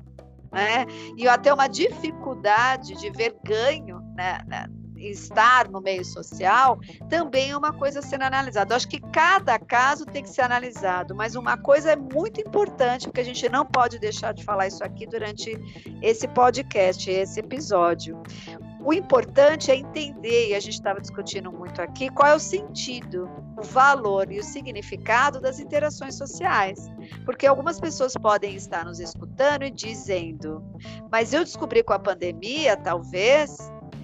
[0.51, 0.85] né?
[1.15, 4.67] E até uma dificuldade de ver ganho né, né
[4.99, 6.79] estar no meio social,
[7.09, 8.75] também é uma coisa a ser analisada.
[8.75, 13.21] Acho que cada caso tem que ser analisado, mas uma coisa é muito importante, porque
[13.21, 15.57] a gente não pode deixar de falar isso aqui durante
[16.01, 18.21] esse podcast, esse episódio.
[18.87, 23.29] O importante é entender, e a gente estava discutindo muito aqui, qual é o sentido,
[23.57, 26.87] o valor e o significado das interações sociais.
[27.25, 30.63] Porque algumas pessoas podem estar nos escutando e dizendo,
[31.11, 33.57] mas eu descobri com a pandemia, talvez,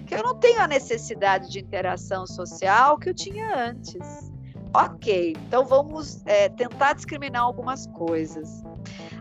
[0.06, 4.32] que eu não tenho a necessidade de interação social que eu tinha antes.
[4.76, 8.64] Ok, então vamos é, tentar discriminar algumas coisas.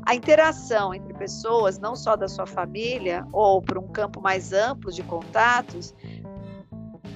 [0.04, 4.92] A interação entre pessoas, não só da sua família, ou para um campo mais amplo
[4.92, 5.94] de contatos,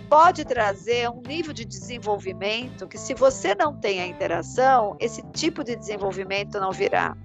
[0.08, 5.64] pode trazer um nível de desenvolvimento que, se você não tem a interação, esse tipo
[5.64, 7.18] de desenvolvimento não virá.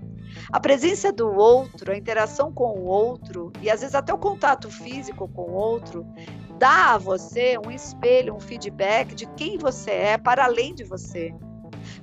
[0.50, 4.70] A presença do outro, a interação com o outro e às vezes até o contato
[4.70, 6.06] físico com o outro
[6.58, 11.34] dá a você um espelho, um feedback de quem você é para além de você.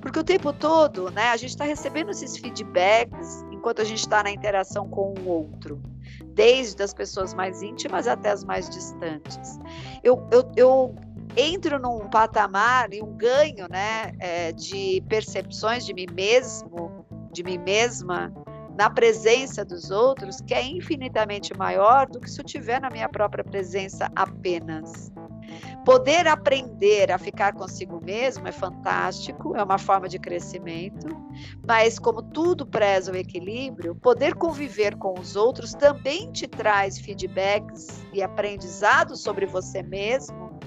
[0.00, 4.22] Porque o tempo todo, né, a gente está recebendo esses feedbacks enquanto a gente está
[4.22, 5.80] na interação com o outro,
[6.26, 9.58] desde as pessoas mais íntimas até as mais distantes.
[10.02, 10.94] Eu, eu, eu
[11.36, 16.99] entro num patamar e um ganho né, é, de percepções de mim mesmo
[17.32, 18.32] de mim mesma
[18.76, 23.08] na presença dos outros que é infinitamente maior do que se eu tiver na minha
[23.08, 25.12] própria presença apenas.
[25.84, 31.08] Poder aprender a ficar consigo mesmo é fantástico, é uma forma de crescimento,
[31.66, 38.06] mas como tudo preza o equilíbrio, poder conviver com os outros também te traz feedbacks
[38.12, 40.58] e aprendizado sobre você mesmo,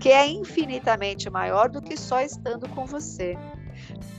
[0.00, 3.36] que é infinitamente maior do que só estando com você.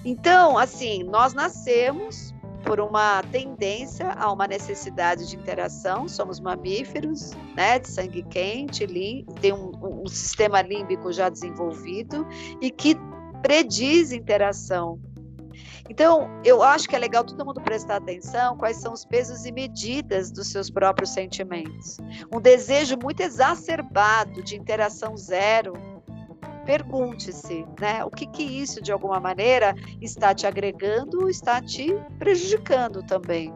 [0.05, 7.77] Então, assim, nós nascemos por uma tendência a uma necessidade de interação, somos mamíferos, né,
[7.77, 8.87] de sangue quente,
[9.41, 12.25] tem um, um sistema límbico já desenvolvido
[12.61, 12.95] e que
[13.41, 14.99] prediz interação.
[15.89, 19.51] Então, eu acho que é legal todo mundo prestar atenção quais são os pesos e
[19.51, 21.97] medidas dos seus próprios sentimentos.
[22.33, 25.73] Um desejo muito exacerbado de interação zero
[26.65, 28.03] pergunte-se, né?
[28.03, 33.53] O que que isso de alguma maneira está te agregando ou está te prejudicando também?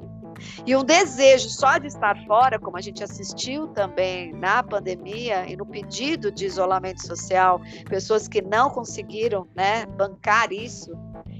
[0.65, 5.56] E um desejo só de estar fora, como a gente assistiu também na pandemia e
[5.56, 10.91] no pedido de isolamento social, pessoas que não conseguiram né, bancar isso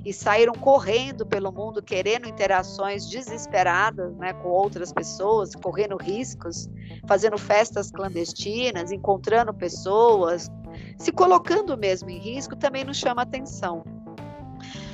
[0.06, 6.70] e saíram correndo pelo mundo querendo interações desesperadas né, com outras pessoas, correndo riscos,
[7.08, 10.50] fazendo festas clandestinas, encontrando pessoas,
[10.98, 13.84] se colocando mesmo em risco, também nos chama atenção.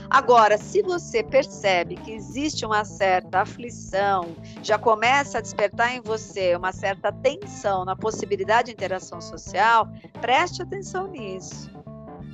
[0.09, 6.55] Agora, se você percebe que existe uma certa aflição, já começa a despertar em você
[6.55, 9.87] uma certa tensão na possibilidade de interação social,
[10.21, 11.71] preste atenção nisso,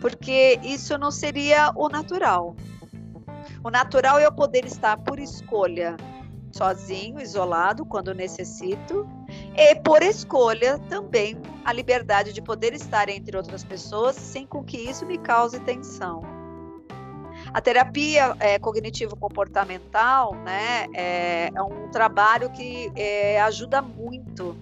[0.01, 2.53] porque isso não seria o natural.
[3.63, 5.95] O natural é eu poder estar por escolha
[6.51, 9.08] sozinho, isolado, quando necessito,
[9.56, 14.78] e por escolha também a liberdade de poder estar entre outras pessoas sem com que
[14.78, 16.39] isso me cause tensão.
[17.54, 24.56] A terapia é, cognitivo-comportamental né, é, é, um trabalho que é, ajuda muito,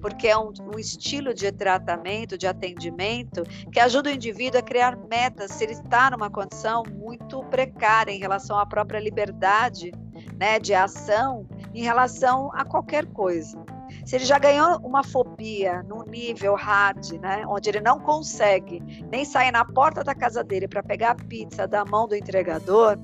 [0.00, 4.96] porque é um, um, estilo de tratamento, de atendimento, que ajuda o indivíduo a criar
[4.96, 9.92] metas se ele está numa condição muito precária em relação à própria liberdade
[10.38, 13.64] né, de ação em relação a qualquer coisa.
[14.04, 19.24] Se ele já ganhou uma fobia no nível hard, né, onde ele não consegue nem
[19.24, 22.98] sair na porta da casa dele para pegar a pizza da mão do entregador,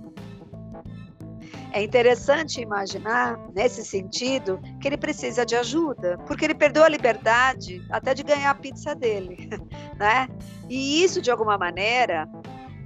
[1.72, 7.82] é interessante imaginar, nesse sentido, que ele precisa de ajuda, porque ele perdeu a liberdade
[7.90, 9.48] até de ganhar a pizza dele,
[9.96, 10.28] né?
[10.68, 12.28] E isso, de alguma maneira,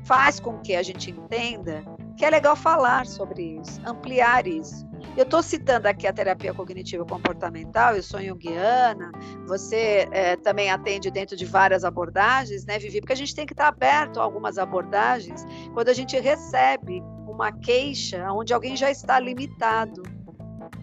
[0.05, 1.83] faz com que a gente entenda
[2.17, 4.87] que é legal falar sobre isso, ampliar isso.
[5.17, 9.12] Eu estou citando aqui a terapia cognitivo comportamental, eu sou junguiana,
[9.47, 13.01] você é, também atende dentro de várias abordagens, né, Vivi?
[13.01, 17.53] Porque a gente tem que estar aberto a algumas abordagens quando a gente recebe uma
[17.53, 20.03] queixa onde alguém já está limitado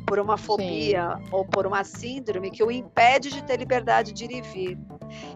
[0.07, 1.29] por uma fobia Sim.
[1.31, 4.79] ou por uma síndrome que o impede de ter liberdade de ir e vir.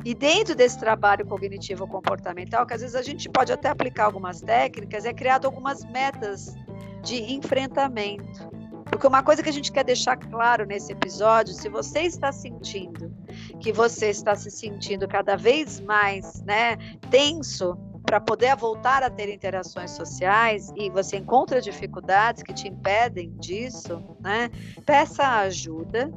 [0.04, 4.42] E dentro desse trabalho cognitivo comportamental, que às vezes a gente pode até aplicar algumas
[4.42, 6.56] técnicas, é criado algumas metas
[7.04, 8.50] de enfrentamento.
[8.96, 13.14] Porque uma coisa que a gente quer deixar claro nesse episódio, se você está sentindo
[13.60, 16.78] que você está se sentindo cada vez mais, né,
[17.12, 23.36] tenso, para poder voltar a ter interações sociais e você encontra dificuldades que te impedem
[23.38, 24.50] disso, né?
[24.86, 26.10] Peça ajuda.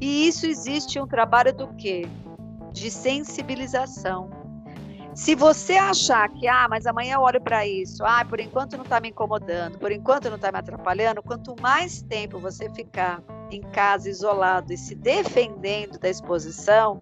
[0.00, 2.06] E isso existe um trabalho do quê?
[2.72, 4.37] De sensibilização.
[5.18, 8.84] Se você achar que, ah, mas amanhã eu olho para isso, ah, por enquanto não
[8.84, 13.60] está me incomodando, por enquanto não está me atrapalhando, quanto mais tempo você ficar em
[13.60, 17.00] casa isolado e se defendendo da exposição,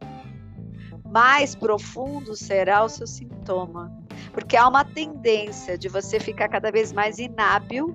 [1.05, 3.95] mais profundo será o seu sintoma.
[4.33, 7.95] Porque há uma tendência de você ficar cada vez mais inábil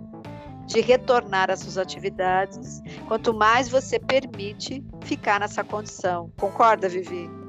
[0.68, 6.32] de retornar às suas atividades, quanto mais você permite ficar nessa condição.
[6.38, 7.41] Concorda, Vivi?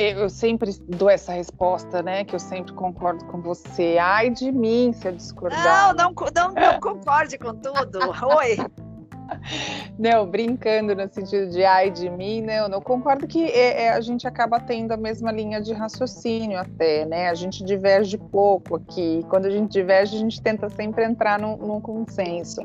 [0.00, 2.24] Eu sempre dou essa resposta, né?
[2.24, 3.98] Que eu sempre concordo com você.
[4.00, 5.92] Ai de mim se eu discordar.
[5.96, 7.98] Não, não, não, não concorde com tudo.
[8.38, 8.56] Oi.
[9.98, 14.00] Não, brincando no sentido de ai de mim, não, não concordo que é, é, a
[14.00, 17.28] gente acaba tendo a mesma linha de raciocínio até, né?
[17.28, 19.22] A gente diverge pouco aqui.
[19.28, 22.62] Quando a gente diverge, a gente tenta sempre entrar num, num consenso.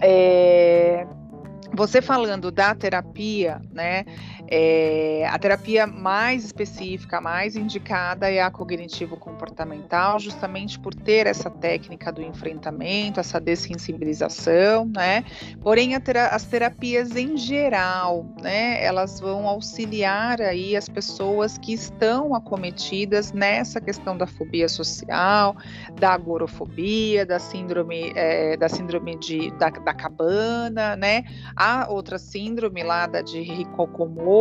[0.00, 1.06] É,
[1.74, 4.04] você falando da terapia, né?
[4.54, 12.12] É, a terapia mais específica, mais indicada é a cognitivo-comportamental, justamente por ter essa técnica
[12.12, 15.24] do enfrentamento, essa dessensibilização, né?
[15.62, 18.84] Porém, as terapias em geral, né?
[18.84, 25.56] Elas vão auxiliar aí as pessoas que estão acometidas nessa questão da fobia social,
[25.98, 31.24] da agorofobia, da síndrome, é, da síndrome de, da, da cabana, né?
[31.56, 33.40] a outra síndrome lá da de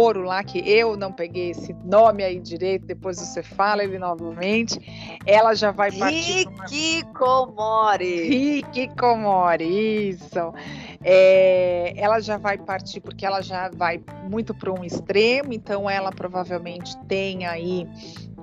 [0.02, 4.80] Hikikomoro, lá que eu não peguei esse nome aí direito, depois você fala ele novamente,
[5.26, 6.48] ela já vai partir.
[6.68, 8.60] Hikikomori.
[8.60, 10.54] Hikikomori, isso.
[11.04, 16.12] É, ela já vai partir porque ela já vai muito para um extremo, então ela
[16.12, 17.88] provavelmente tem aí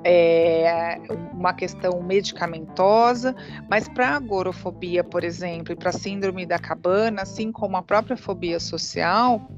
[0.04, 1.00] é,
[1.32, 3.34] uma questão medicamentosa,
[3.68, 7.82] mas para a agorofobia, por exemplo, e para a síndrome da cabana, assim como a
[7.82, 9.48] própria fobia social,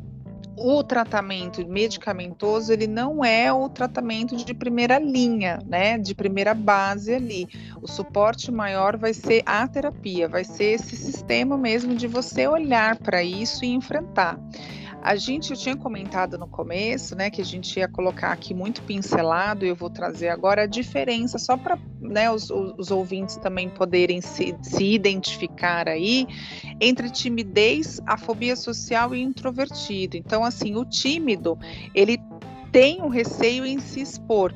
[0.61, 7.15] o tratamento medicamentoso ele não é o tratamento de primeira linha, né, de primeira base
[7.15, 7.49] ali.
[7.81, 12.99] O suporte maior vai ser a terapia, vai ser esse sistema mesmo de você olhar
[12.99, 14.39] para isso e enfrentar.
[15.03, 18.83] A gente, eu tinha comentado no começo, né, que a gente ia colocar aqui muito
[18.83, 23.71] pincelado, e eu vou trazer agora a diferença, só para né, os, os, ouvintes também
[23.71, 26.27] poderem se, se identificar aí,
[26.79, 30.19] entre timidez, a fobia social e introvertido.
[30.19, 31.59] Então, assim, o tímido,
[31.95, 32.19] ele
[32.71, 34.53] tem o receio em se expor,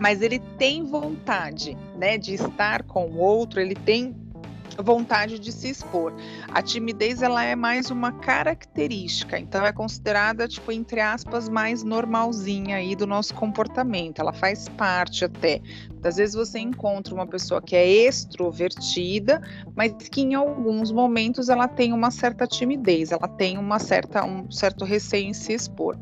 [0.00, 4.16] mas ele tem vontade, né, de estar com o outro, ele tem
[4.78, 6.12] vontade de se expor.
[6.48, 12.76] A timidez ela é mais uma característica, então é considerada tipo entre aspas mais normalzinha
[12.76, 14.20] aí do nosso comportamento.
[14.20, 15.60] Ela faz parte até.
[16.04, 19.40] Às vezes você encontra uma pessoa que é extrovertida,
[19.74, 24.50] mas que em alguns momentos ela tem uma certa timidez, ela tem uma certa um
[24.50, 25.98] certo receio em se expor.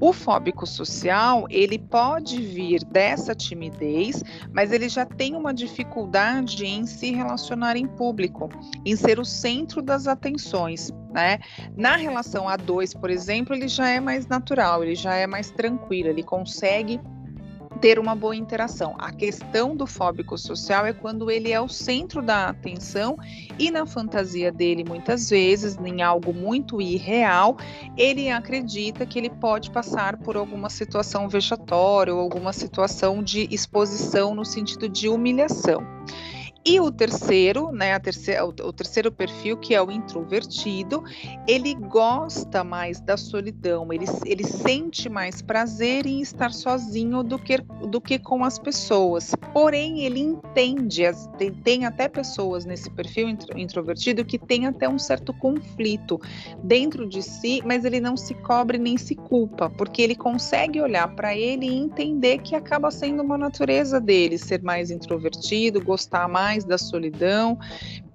[0.00, 4.22] O fóbico social, ele pode vir dessa timidez,
[4.52, 8.48] mas ele já tem uma dificuldade em se relacionar em público,
[8.84, 11.38] em ser o centro das atenções, né?
[11.76, 15.50] Na relação a dois, por exemplo, ele já é mais natural, ele já é mais
[15.50, 17.00] tranquilo, ele consegue
[17.80, 18.94] ter uma boa interação.
[18.98, 23.16] A questão do fóbico social é quando ele é o centro da atenção
[23.58, 27.56] e na fantasia dele, muitas vezes, em algo muito irreal,
[27.96, 34.34] ele acredita que ele pode passar por alguma situação vexatória ou alguma situação de exposição
[34.34, 35.82] no sentido de humilhação.
[36.62, 41.02] E o terceiro, né, terceira, o, terceiro perfil, que é o introvertido,
[41.48, 47.56] ele gosta mais da solidão, ele, ele sente mais prazer em estar sozinho do que,
[47.88, 49.34] do que com as pessoas.
[49.54, 54.86] Porém, ele entende, as, tem, tem até pessoas nesse perfil intro, introvertido que tem até
[54.86, 56.20] um certo conflito
[56.62, 61.08] dentro de si, mas ele não se cobre nem se culpa, porque ele consegue olhar
[61.14, 66.49] para ele e entender que acaba sendo uma natureza dele ser mais introvertido, gostar mais
[66.50, 67.56] mais da solidão.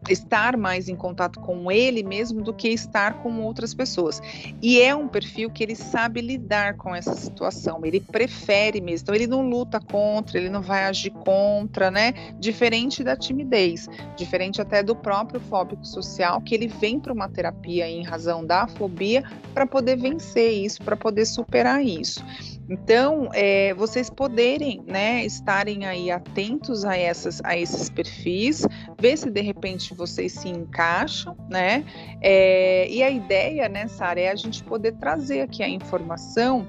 [0.07, 4.21] estar mais em contato com ele mesmo do que estar com outras pessoas.
[4.61, 9.05] E é um perfil que ele sabe lidar com essa situação, ele prefere mesmo.
[9.05, 12.13] Então ele não luta contra, ele não vai agir contra, né?
[12.39, 17.89] Diferente da timidez, diferente até do próprio fóbico social, que ele vem para uma terapia
[17.89, 19.23] em razão da fobia
[19.55, 22.23] para poder vencer isso, para poder superar isso.
[22.69, 28.65] Então, é, vocês poderem, né, estarem aí atentos a, essas, a esses perfis,
[28.99, 31.85] ver se de repente vocês se encaixam, né?
[32.21, 36.67] É, e a ideia, né, Sara, é a gente poder trazer aqui a informação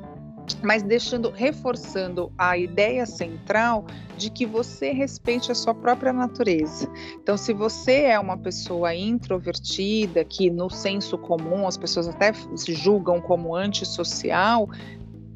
[0.63, 3.85] mas deixando, reforçando a ideia central
[4.17, 6.89] de que você respeite a sua própria natureza.
[7.21, 12.75] Então, se você é uma pessoa introvertida, que no senso comum as pessoas até se
[12.75, 14.69] julgam como antissocial,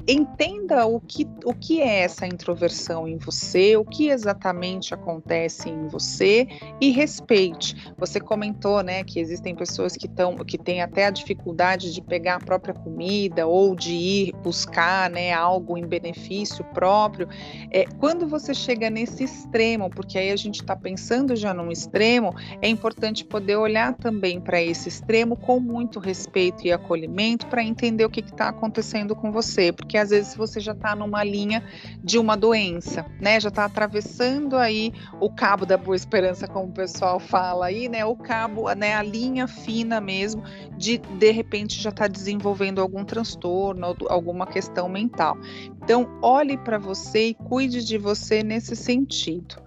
[0.07, 5.87] entenda o que, o que é essa introversão em você, o que exatamente acontece em
[5.87, 6.47] você
[6.79, 7.91] e respeite.
[7.97, 12.35] Você comentou, né, que existem pessoas que estão que têm até a dificuldade de pegar
[12.35, 17.27] a própria comida ou de ir buscar, né, algo em benefício próprio.
[17.69, 22.33] É, quando você chega nesse extremo, porque aí a gente está pensando já num extremo,
[22.61, 28.05] é importante poder olhar também para esse extremo com muito respeito e acolhimento para entender
[28.05, 31.61] o que está acontecendo com você, porque porque às vezes você já está numa linha
[32.01, 33.37] de uma doença, né?
[33.41, 38.05] Já está atravessando aí o cabo da boa esperança, como o pessoal fala aí, né?
[38.05, 38.95] O cabo, né?
[38.95, 40.43] A linha fina mesmo
[40.77, 45.37] de de repente já está desenvolvendo algum transtorno, alguma questão mental.
[45.83, 49.61] Então, olhe para você e cuide de você nesse sentido.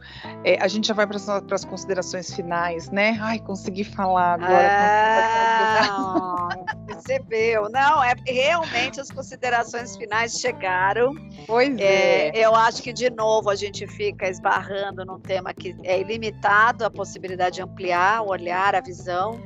[0.45, 3.19] É, a gente já vai para as considerações finais, né?
[3.21, 4.69] Ai, consegui falar agora.
[5.91, 6.49] Ah,
[6.87, 7.69] percebeu?
[7.71, 11.15] Não, é realmente as considerações finais chegaram.
[11.47, 12.45] Pois é, é.
[12.45, 16.91] Eu acho que, de novo, a gente fica esbarrando num tema que é ilimitado a
[16.91, 19.41] possibilidade de ampliar o olhar, a visão.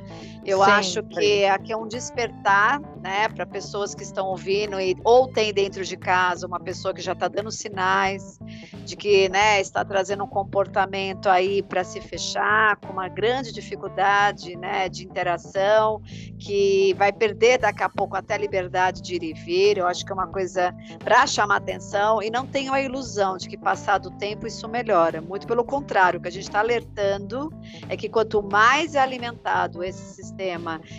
[0.49, 0.73] Eu Sempre.
[0.73, 5.53] acho que aqui é um despertar, né, para pessoas que estão ouvindo e, ou tem
[5.53, 8.39] dentro de casa uma pessoa que já está dando sinais
[8.83, 14.55] de que, né, está trazendo um comportamento aí para se fechar, com uma grande dificuldade,
[14.55, 16.01] né, de interação,
[16.39, 19.77] que vai perder daqui a pouco até a liberdade de ir e vir.
[19.77, 20.73] Eu acho que é uma coisa
[21.03, 25.21] para chamar atenção e não tenho a ilusão de que passado o tempo isso melhora.
[25.21, 27.53] Muito pelo contrário, o que a gente está alertando
[27.87, 30.38] é que quanto mais é alimentado esse sistema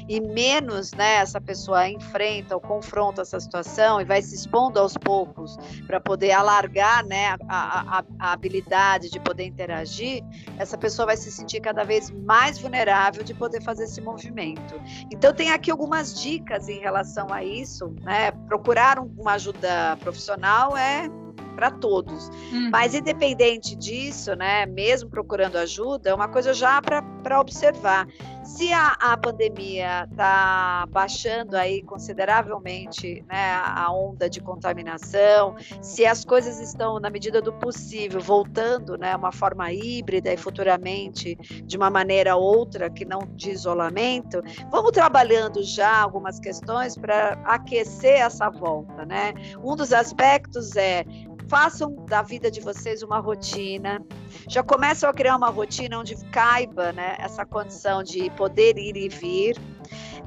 [0.08, 4.94] e menos né, essa pessoa enfrenta ou confronta essa situação e vai se expondo aos
[4.96, 10.22] poucos para poder alargar né, a, a, a habilidade de poder interagir,
[10.58, 14.74] essa pessoa vai se sentir cada vez mais vulnerável de poder fazer esse movimento.
[15.10, 17.94] Então, tem aqui algumas dicas em relação a isso.
[18.02, 18.30] Né?
[18.48, 21.08] Procurar uma ajuda profissional é
[21.54, 22.28] para todos.
[22.52, 22.70] Uhum.
[22.70, 28.06] Mas independente disso, né, mesmo procurando ajuda, é uma coisa já para observar.
[28.50, 36.24] Se a, a pandemia está baixando aí consideravelmente né, a onda de contaminação, se as
[36.24, 41.88] coisas estão, na medida do possível, voltando né, uma forma híbrida e futuramente de uma
[41.88, 49.06] maneira outra que não de isolamento, vamos trabalhando já algumas questões para aquecer essa volta.
[49.06, 49.32] Né?
[49.62, 51.04] Um dos aspectos é
[51.50, 54.00] façam da vida de vocês uma rotina.
[54.48, 59.08] Já começam a criar uma rotina onde caiba né, essa condição de poder ir e
[59.08, 59.56] vir.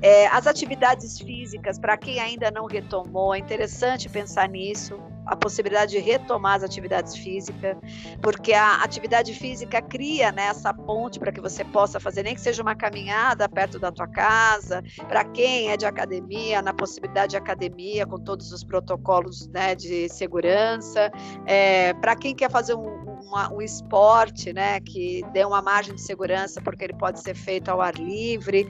[0.02, 5.92] É, as atividades físicas, para quem ainda não retomou, é interessante pensar nisso a possibilidade
[5.92, 7.78] de retomar as atividades físicas,
[8.22, 12.42] porque a atividade física cria né, essa ponte para que você possa fazer, nem que
[12.42, 17.38] seja uma caminhada perto da tua casa, para quem é de academia, na possibilidade de
[17.38, 21.12] academia, com todos os protocolos né, de segurança,
[21.46, 26.02] é, para quem quer fazer um, uma, um esporte né, que dê uma margem de
[26.02, 28.68] segurança, porque ele pode ser feito ao ar livre.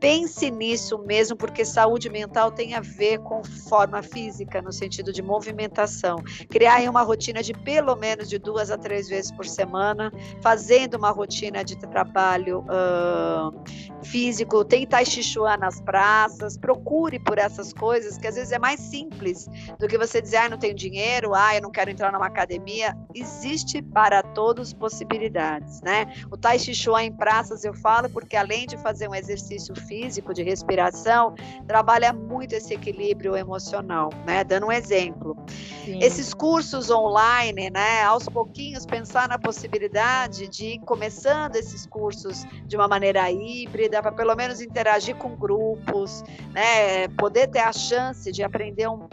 [0.00, 5.22] Pense nisso mesmo, porque saúde mental tem a ver com forma física, no sentido de
[5.22, 6.16] movimentação.
[6.50, 11.10] Criar uma rotina de pelo menos de duas a três vezes por semana, fazendo uma
[11.10, 18.18] rotina de trabalho uh, físico, tem Tai Chi Chuan nas praças, procure por essas coisas,
[18.18, 21.54] que às vezes é mais simples do que você dizer, ah, não tenho dinheiro, ah,
[21.54, 22.96] eu não quero entrar numa academia.
[23.14, 26.12] Existe para todos possibilidades, né?
[26.30, 30.34] O Tai Chi Chuan em praças eu falo porque além de fazer um exercício físico
[30.34, 31.34] de respiração,
[31.66, 34.44] trabalha muito esse equilíbrio emocional, né?
[34.44, 35.36] Dando um exemplo.
[35.84, 35.98] Sim.
[36.02, 38.02] Esses cursos online, né?
[38.02, 44.12] Aos pouquinhos pensar na possibilidade de ir começando esses cursos de uma maneira híbrida, para
[44.12, 46.22] pelo menos interagir com grupos,
[46.52, 47.08] né?
[47.18, 49.08] Poder ter a chance de aprender um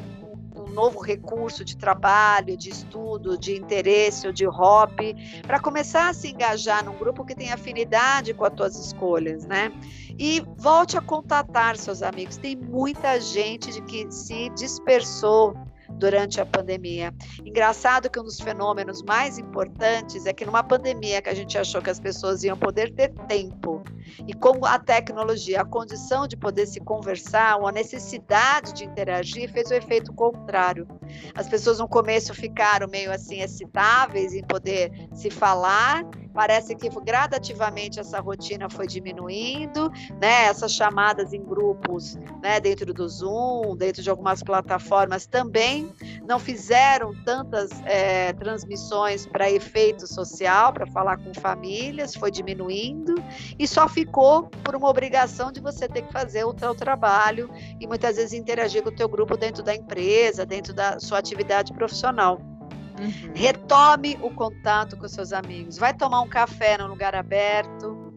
[0.74, 6.30] novo recurso de trabalho, de estudo, de interesse ou de hobby, para começar a se
[6.30, 9.71] engajar num grupo que tem afinidade com as tuas escolhas, né?
[10.17, 12.38] E volte a contatar seus amigos.
[12.38, 15.55] Tem muita gente de que se dispersou
[15.98, 17.14] durante a pandemia.
[17.46, 21.82] Engraçado que um dos fenômenos mais importantes é que numa pandemia que a gente achou
[21.82, 23.84] que as pessoas iam poder ter tempo,
[24.28, 29.70] e com a tecnologia, a condição de poder se conversar, uma necessidade de interagir, fez
[29.70, 30.88] o efeito contrário.
[31.36, 37.99] As pessoas no começo ficaram meio assim excitáveis em poder se falar, parece que gradativamente
[37.99, 40.45] essa rotina foi diminuindo, né?
[40.45, 42.59] Essas chamadas em grupos, né?
[42.59, 45.91] Dentro do Zoom, dentro de algumas plataformas também
[46.25, 53.15] não fizeram tantas é, transmissões para efeito social, para falar com famílias, foi diminuindo
[53.57, 57.86] e só ficou por uma obrigação de você ter que fazer o seu trabalho e
[57.86, 62.39] muitas vezes interagir com o teu grupo dentro da empresa, dentro da sua atividade profissional.
[63.00, 63.32] Uhum.
[63.34, 65.78] Retome o contato com seus amigos.
[65.78, 68.14] Vai tomar um café num lugar aberto,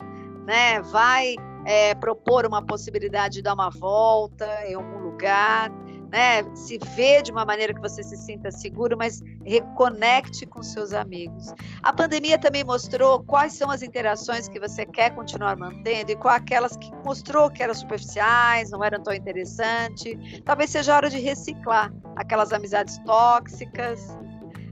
[0.47, 0.81] né?
[0.83, 5.71] Vai é, propor uma possibilidade de dar uma volta em algum lugar,
[6.11, 6.45] né?
[6.55, 11.53] Se vê de uma maneira que você se sinta seguro, mas reconecte com seus amigos.
[11.83, 16.41] A pandemia também mostrou quais são as interações que você quer continuar mantendo e quais
[16.41, 20.15] aquelas que mostrou que eram superficiais, não eram tão interessantes.
[20.45, 24.17] Talvez seja hora de reciclar aquelas amizades tóxicas,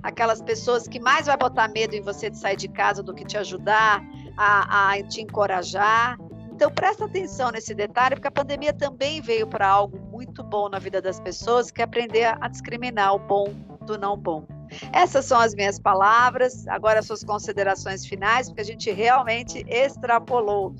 [0.05, 3.25] aquelas pessoas que mais vai botar medo em você de sair de casa do que
[3.25, 4.05] te ajudar
[4.37, 6.19] a, a te encorajar.
[6.53, 10.79] Então presta atenção nesse detalhe, porque a pandemia também veio para algo muito bom na
[10.79, 13.47] vida das pessoas, que é aprender a discriminar o bom
[13.81, 14.47] do não bom.
[14.93, 16.69] Essas são as minhas palavras.
[16.69, 20.75] Agora as suas considerações finais, porque a gente realmente extrapolou.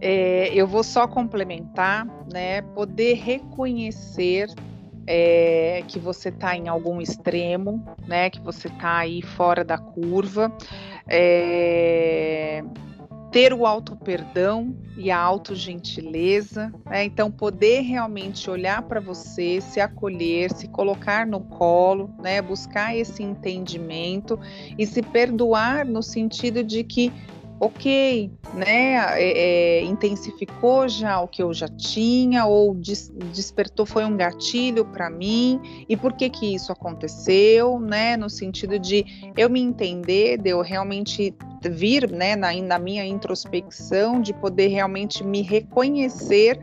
[0.00, 2.62] É, eu vou só complementar, né?
[2.62, 4.48] Poder reconhecer
[5.06, 8.30] é, que você está em algum extremo, né?
[8.30, 10.52] Que você está aí fora da curva.
[11.08, 12.62] É,
[13.32, 17.02] ter o auto perdão e a auto gentileza, né?
[17.02, 22.42] então poder realmente olhar para você, se acolher, se colocar no colo, né?
[22.42, 24.38] buscar esse entendimento
[24.78, 27.10] e se perdoar no sentido de que
[27.62, 34.04] ok, né, é, é, intensificou já o que eu já tinha ou des, despertou foi
[34.04, 35.60] um gatilho para mim.
[35.88, 39.04] E por que que isso aconteceu, né, no sentido de
[39.36, 41.32] eu me entender, de eu realmente
[41.70, 46.58] vir, né, na, na minha introspecção, de poder realmente me reconhecer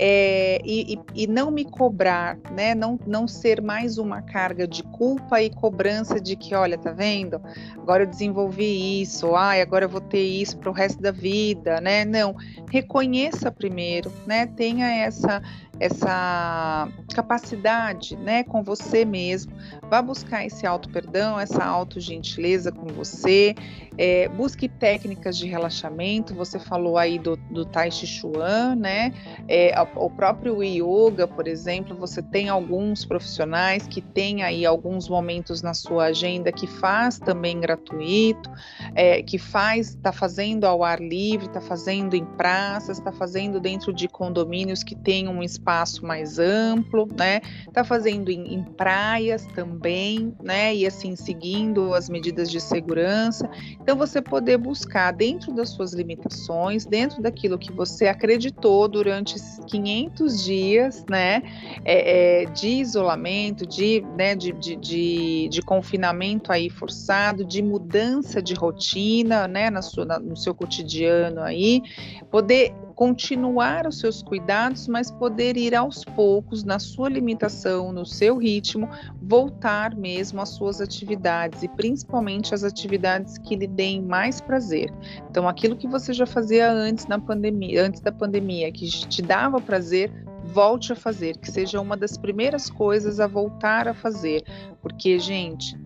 [0.00, 2.72] é, e, e, não me cobrar, né?
[2.72, 7.42] Não, não ser mais uma carga de culpa e cobrança de que, olha, tá vendo?
[7.76, 11.80] Agora eu desenvolvi isso, ai, agora eu vou ter isso para o resto da vida,
[11.80, 12.04] né?
[12.04, 12.36] Não,
[12.70, 14.46] reconheça primeiro, né?
[14.46, 15.42] Tenha essa
[15.80, 19.52] essa capacidade, né, com você mesmo.
[19.88, 23.54] Vá buscar esse auto perdão, essa auto gentileza com você.
[23.96, 26.34] É, busque técnicas de relaxamento.
[26.34, 29.12] Você falou aí do, do Tai Chi Chuan, né?
[29.48, 35.62] É, o próprio yoga, por exemplo, você tem alguns profissionais que têm aí alguns momentos
[35.62, 38.50] na sua agenda que faz também gratuito,
[38.94, 43.92] é, que faz, está fazendo ao ar livre, está fazendo em praças, está fazendo dentro
[43.92, 47.40] de condomínios que tem um espaço espaço mais amplo, né?
[47.72, 50.74] Tá fazendo em, em praias também, né?
[50.74, 53.48] E assim seguindo as medidas de segurança.
[53.80, 60.42] Então você poder buscar dentro das suas limitações, dentro daquilo que você acreditou durante 500
[60.42, 61.42] dias, né?
[61.84, 64.34] É, é, de isolamento, de, né?
[64.34, 69.68] De, de, de, de, confinamento aí forçado, de mudança de rotina, né?
[69.68, 71.82] Na sua, na, no seu cotidiano aí,
[72.30, 78.36] poder continuar os seus cuidados, mas poder ir aos poucos, na sua limitação, no seu
[78.36, 78.90] ritmo,
[79.22, 84.92] voltar mesmo às suas atividades e principalmente as atividades que lhe deem mais prazer.
[85.30, 89.60] Então, aquilo que você já fazia antes na pandemia, antes da pandemia, que te dava
[89.60, 90.10] prazer,
[90.46, 94.42] volte a fazer, que seja uma das primeiras coisas a voltar a fazer,
[94.82, 95.78] porque gente,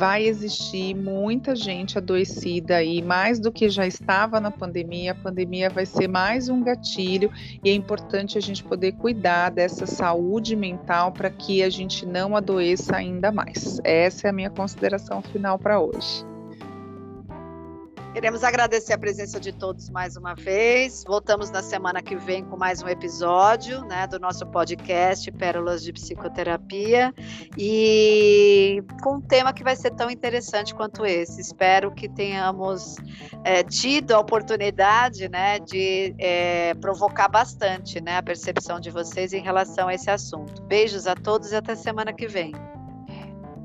[0.00, 5.12] vai existir muita gente adoecida aí, mais do que já estava na pandemia.
[5.12, 7.30] A pandemia vai ser mais um gatilho
[7.62, 12.34] e é importante a gente poder cuidar dessa saúde mental para que a gente não
[12.34, 13.78] adoeça ainda mais.
[13.84, 16.29] Essa é a minha consideração final para hoje.
[18.12, 21.04] Queremos agradecer a presença de todos mais uma vez.
[21.06, 25.92] Voltamos na semana que vem com mais um episódio né, do nosso podcast Pérolas de
[25.92, 27.14] Psicoterapia
[27.56, 31.40] e com um tema que vai ser tão interessante quanto esse.
[31.40, 32.96] Espero que tenhamos
[33.44, 39.40] é, tido a oportunidade né, de é, provocar bastante né, a percepção de vocês em
[39.40, 40.62] relação a esse assunto.
[40.62, 42.52] Beijos a todos e até semana que vem.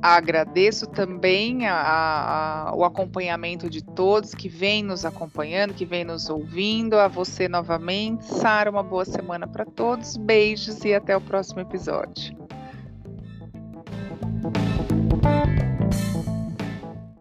[0.08, 6.30] Agradeço também a, a, o acompanhamento de todos que vêm nos acompanhando, que vêm nos
[6.30, 7.00] ouvindo.
[7.00, 8.24] A você novamente.
[8.24, 10.16] Sara, uma boa semana para todos.
[10.16, 12.45] Beijos e até o próximo episódio.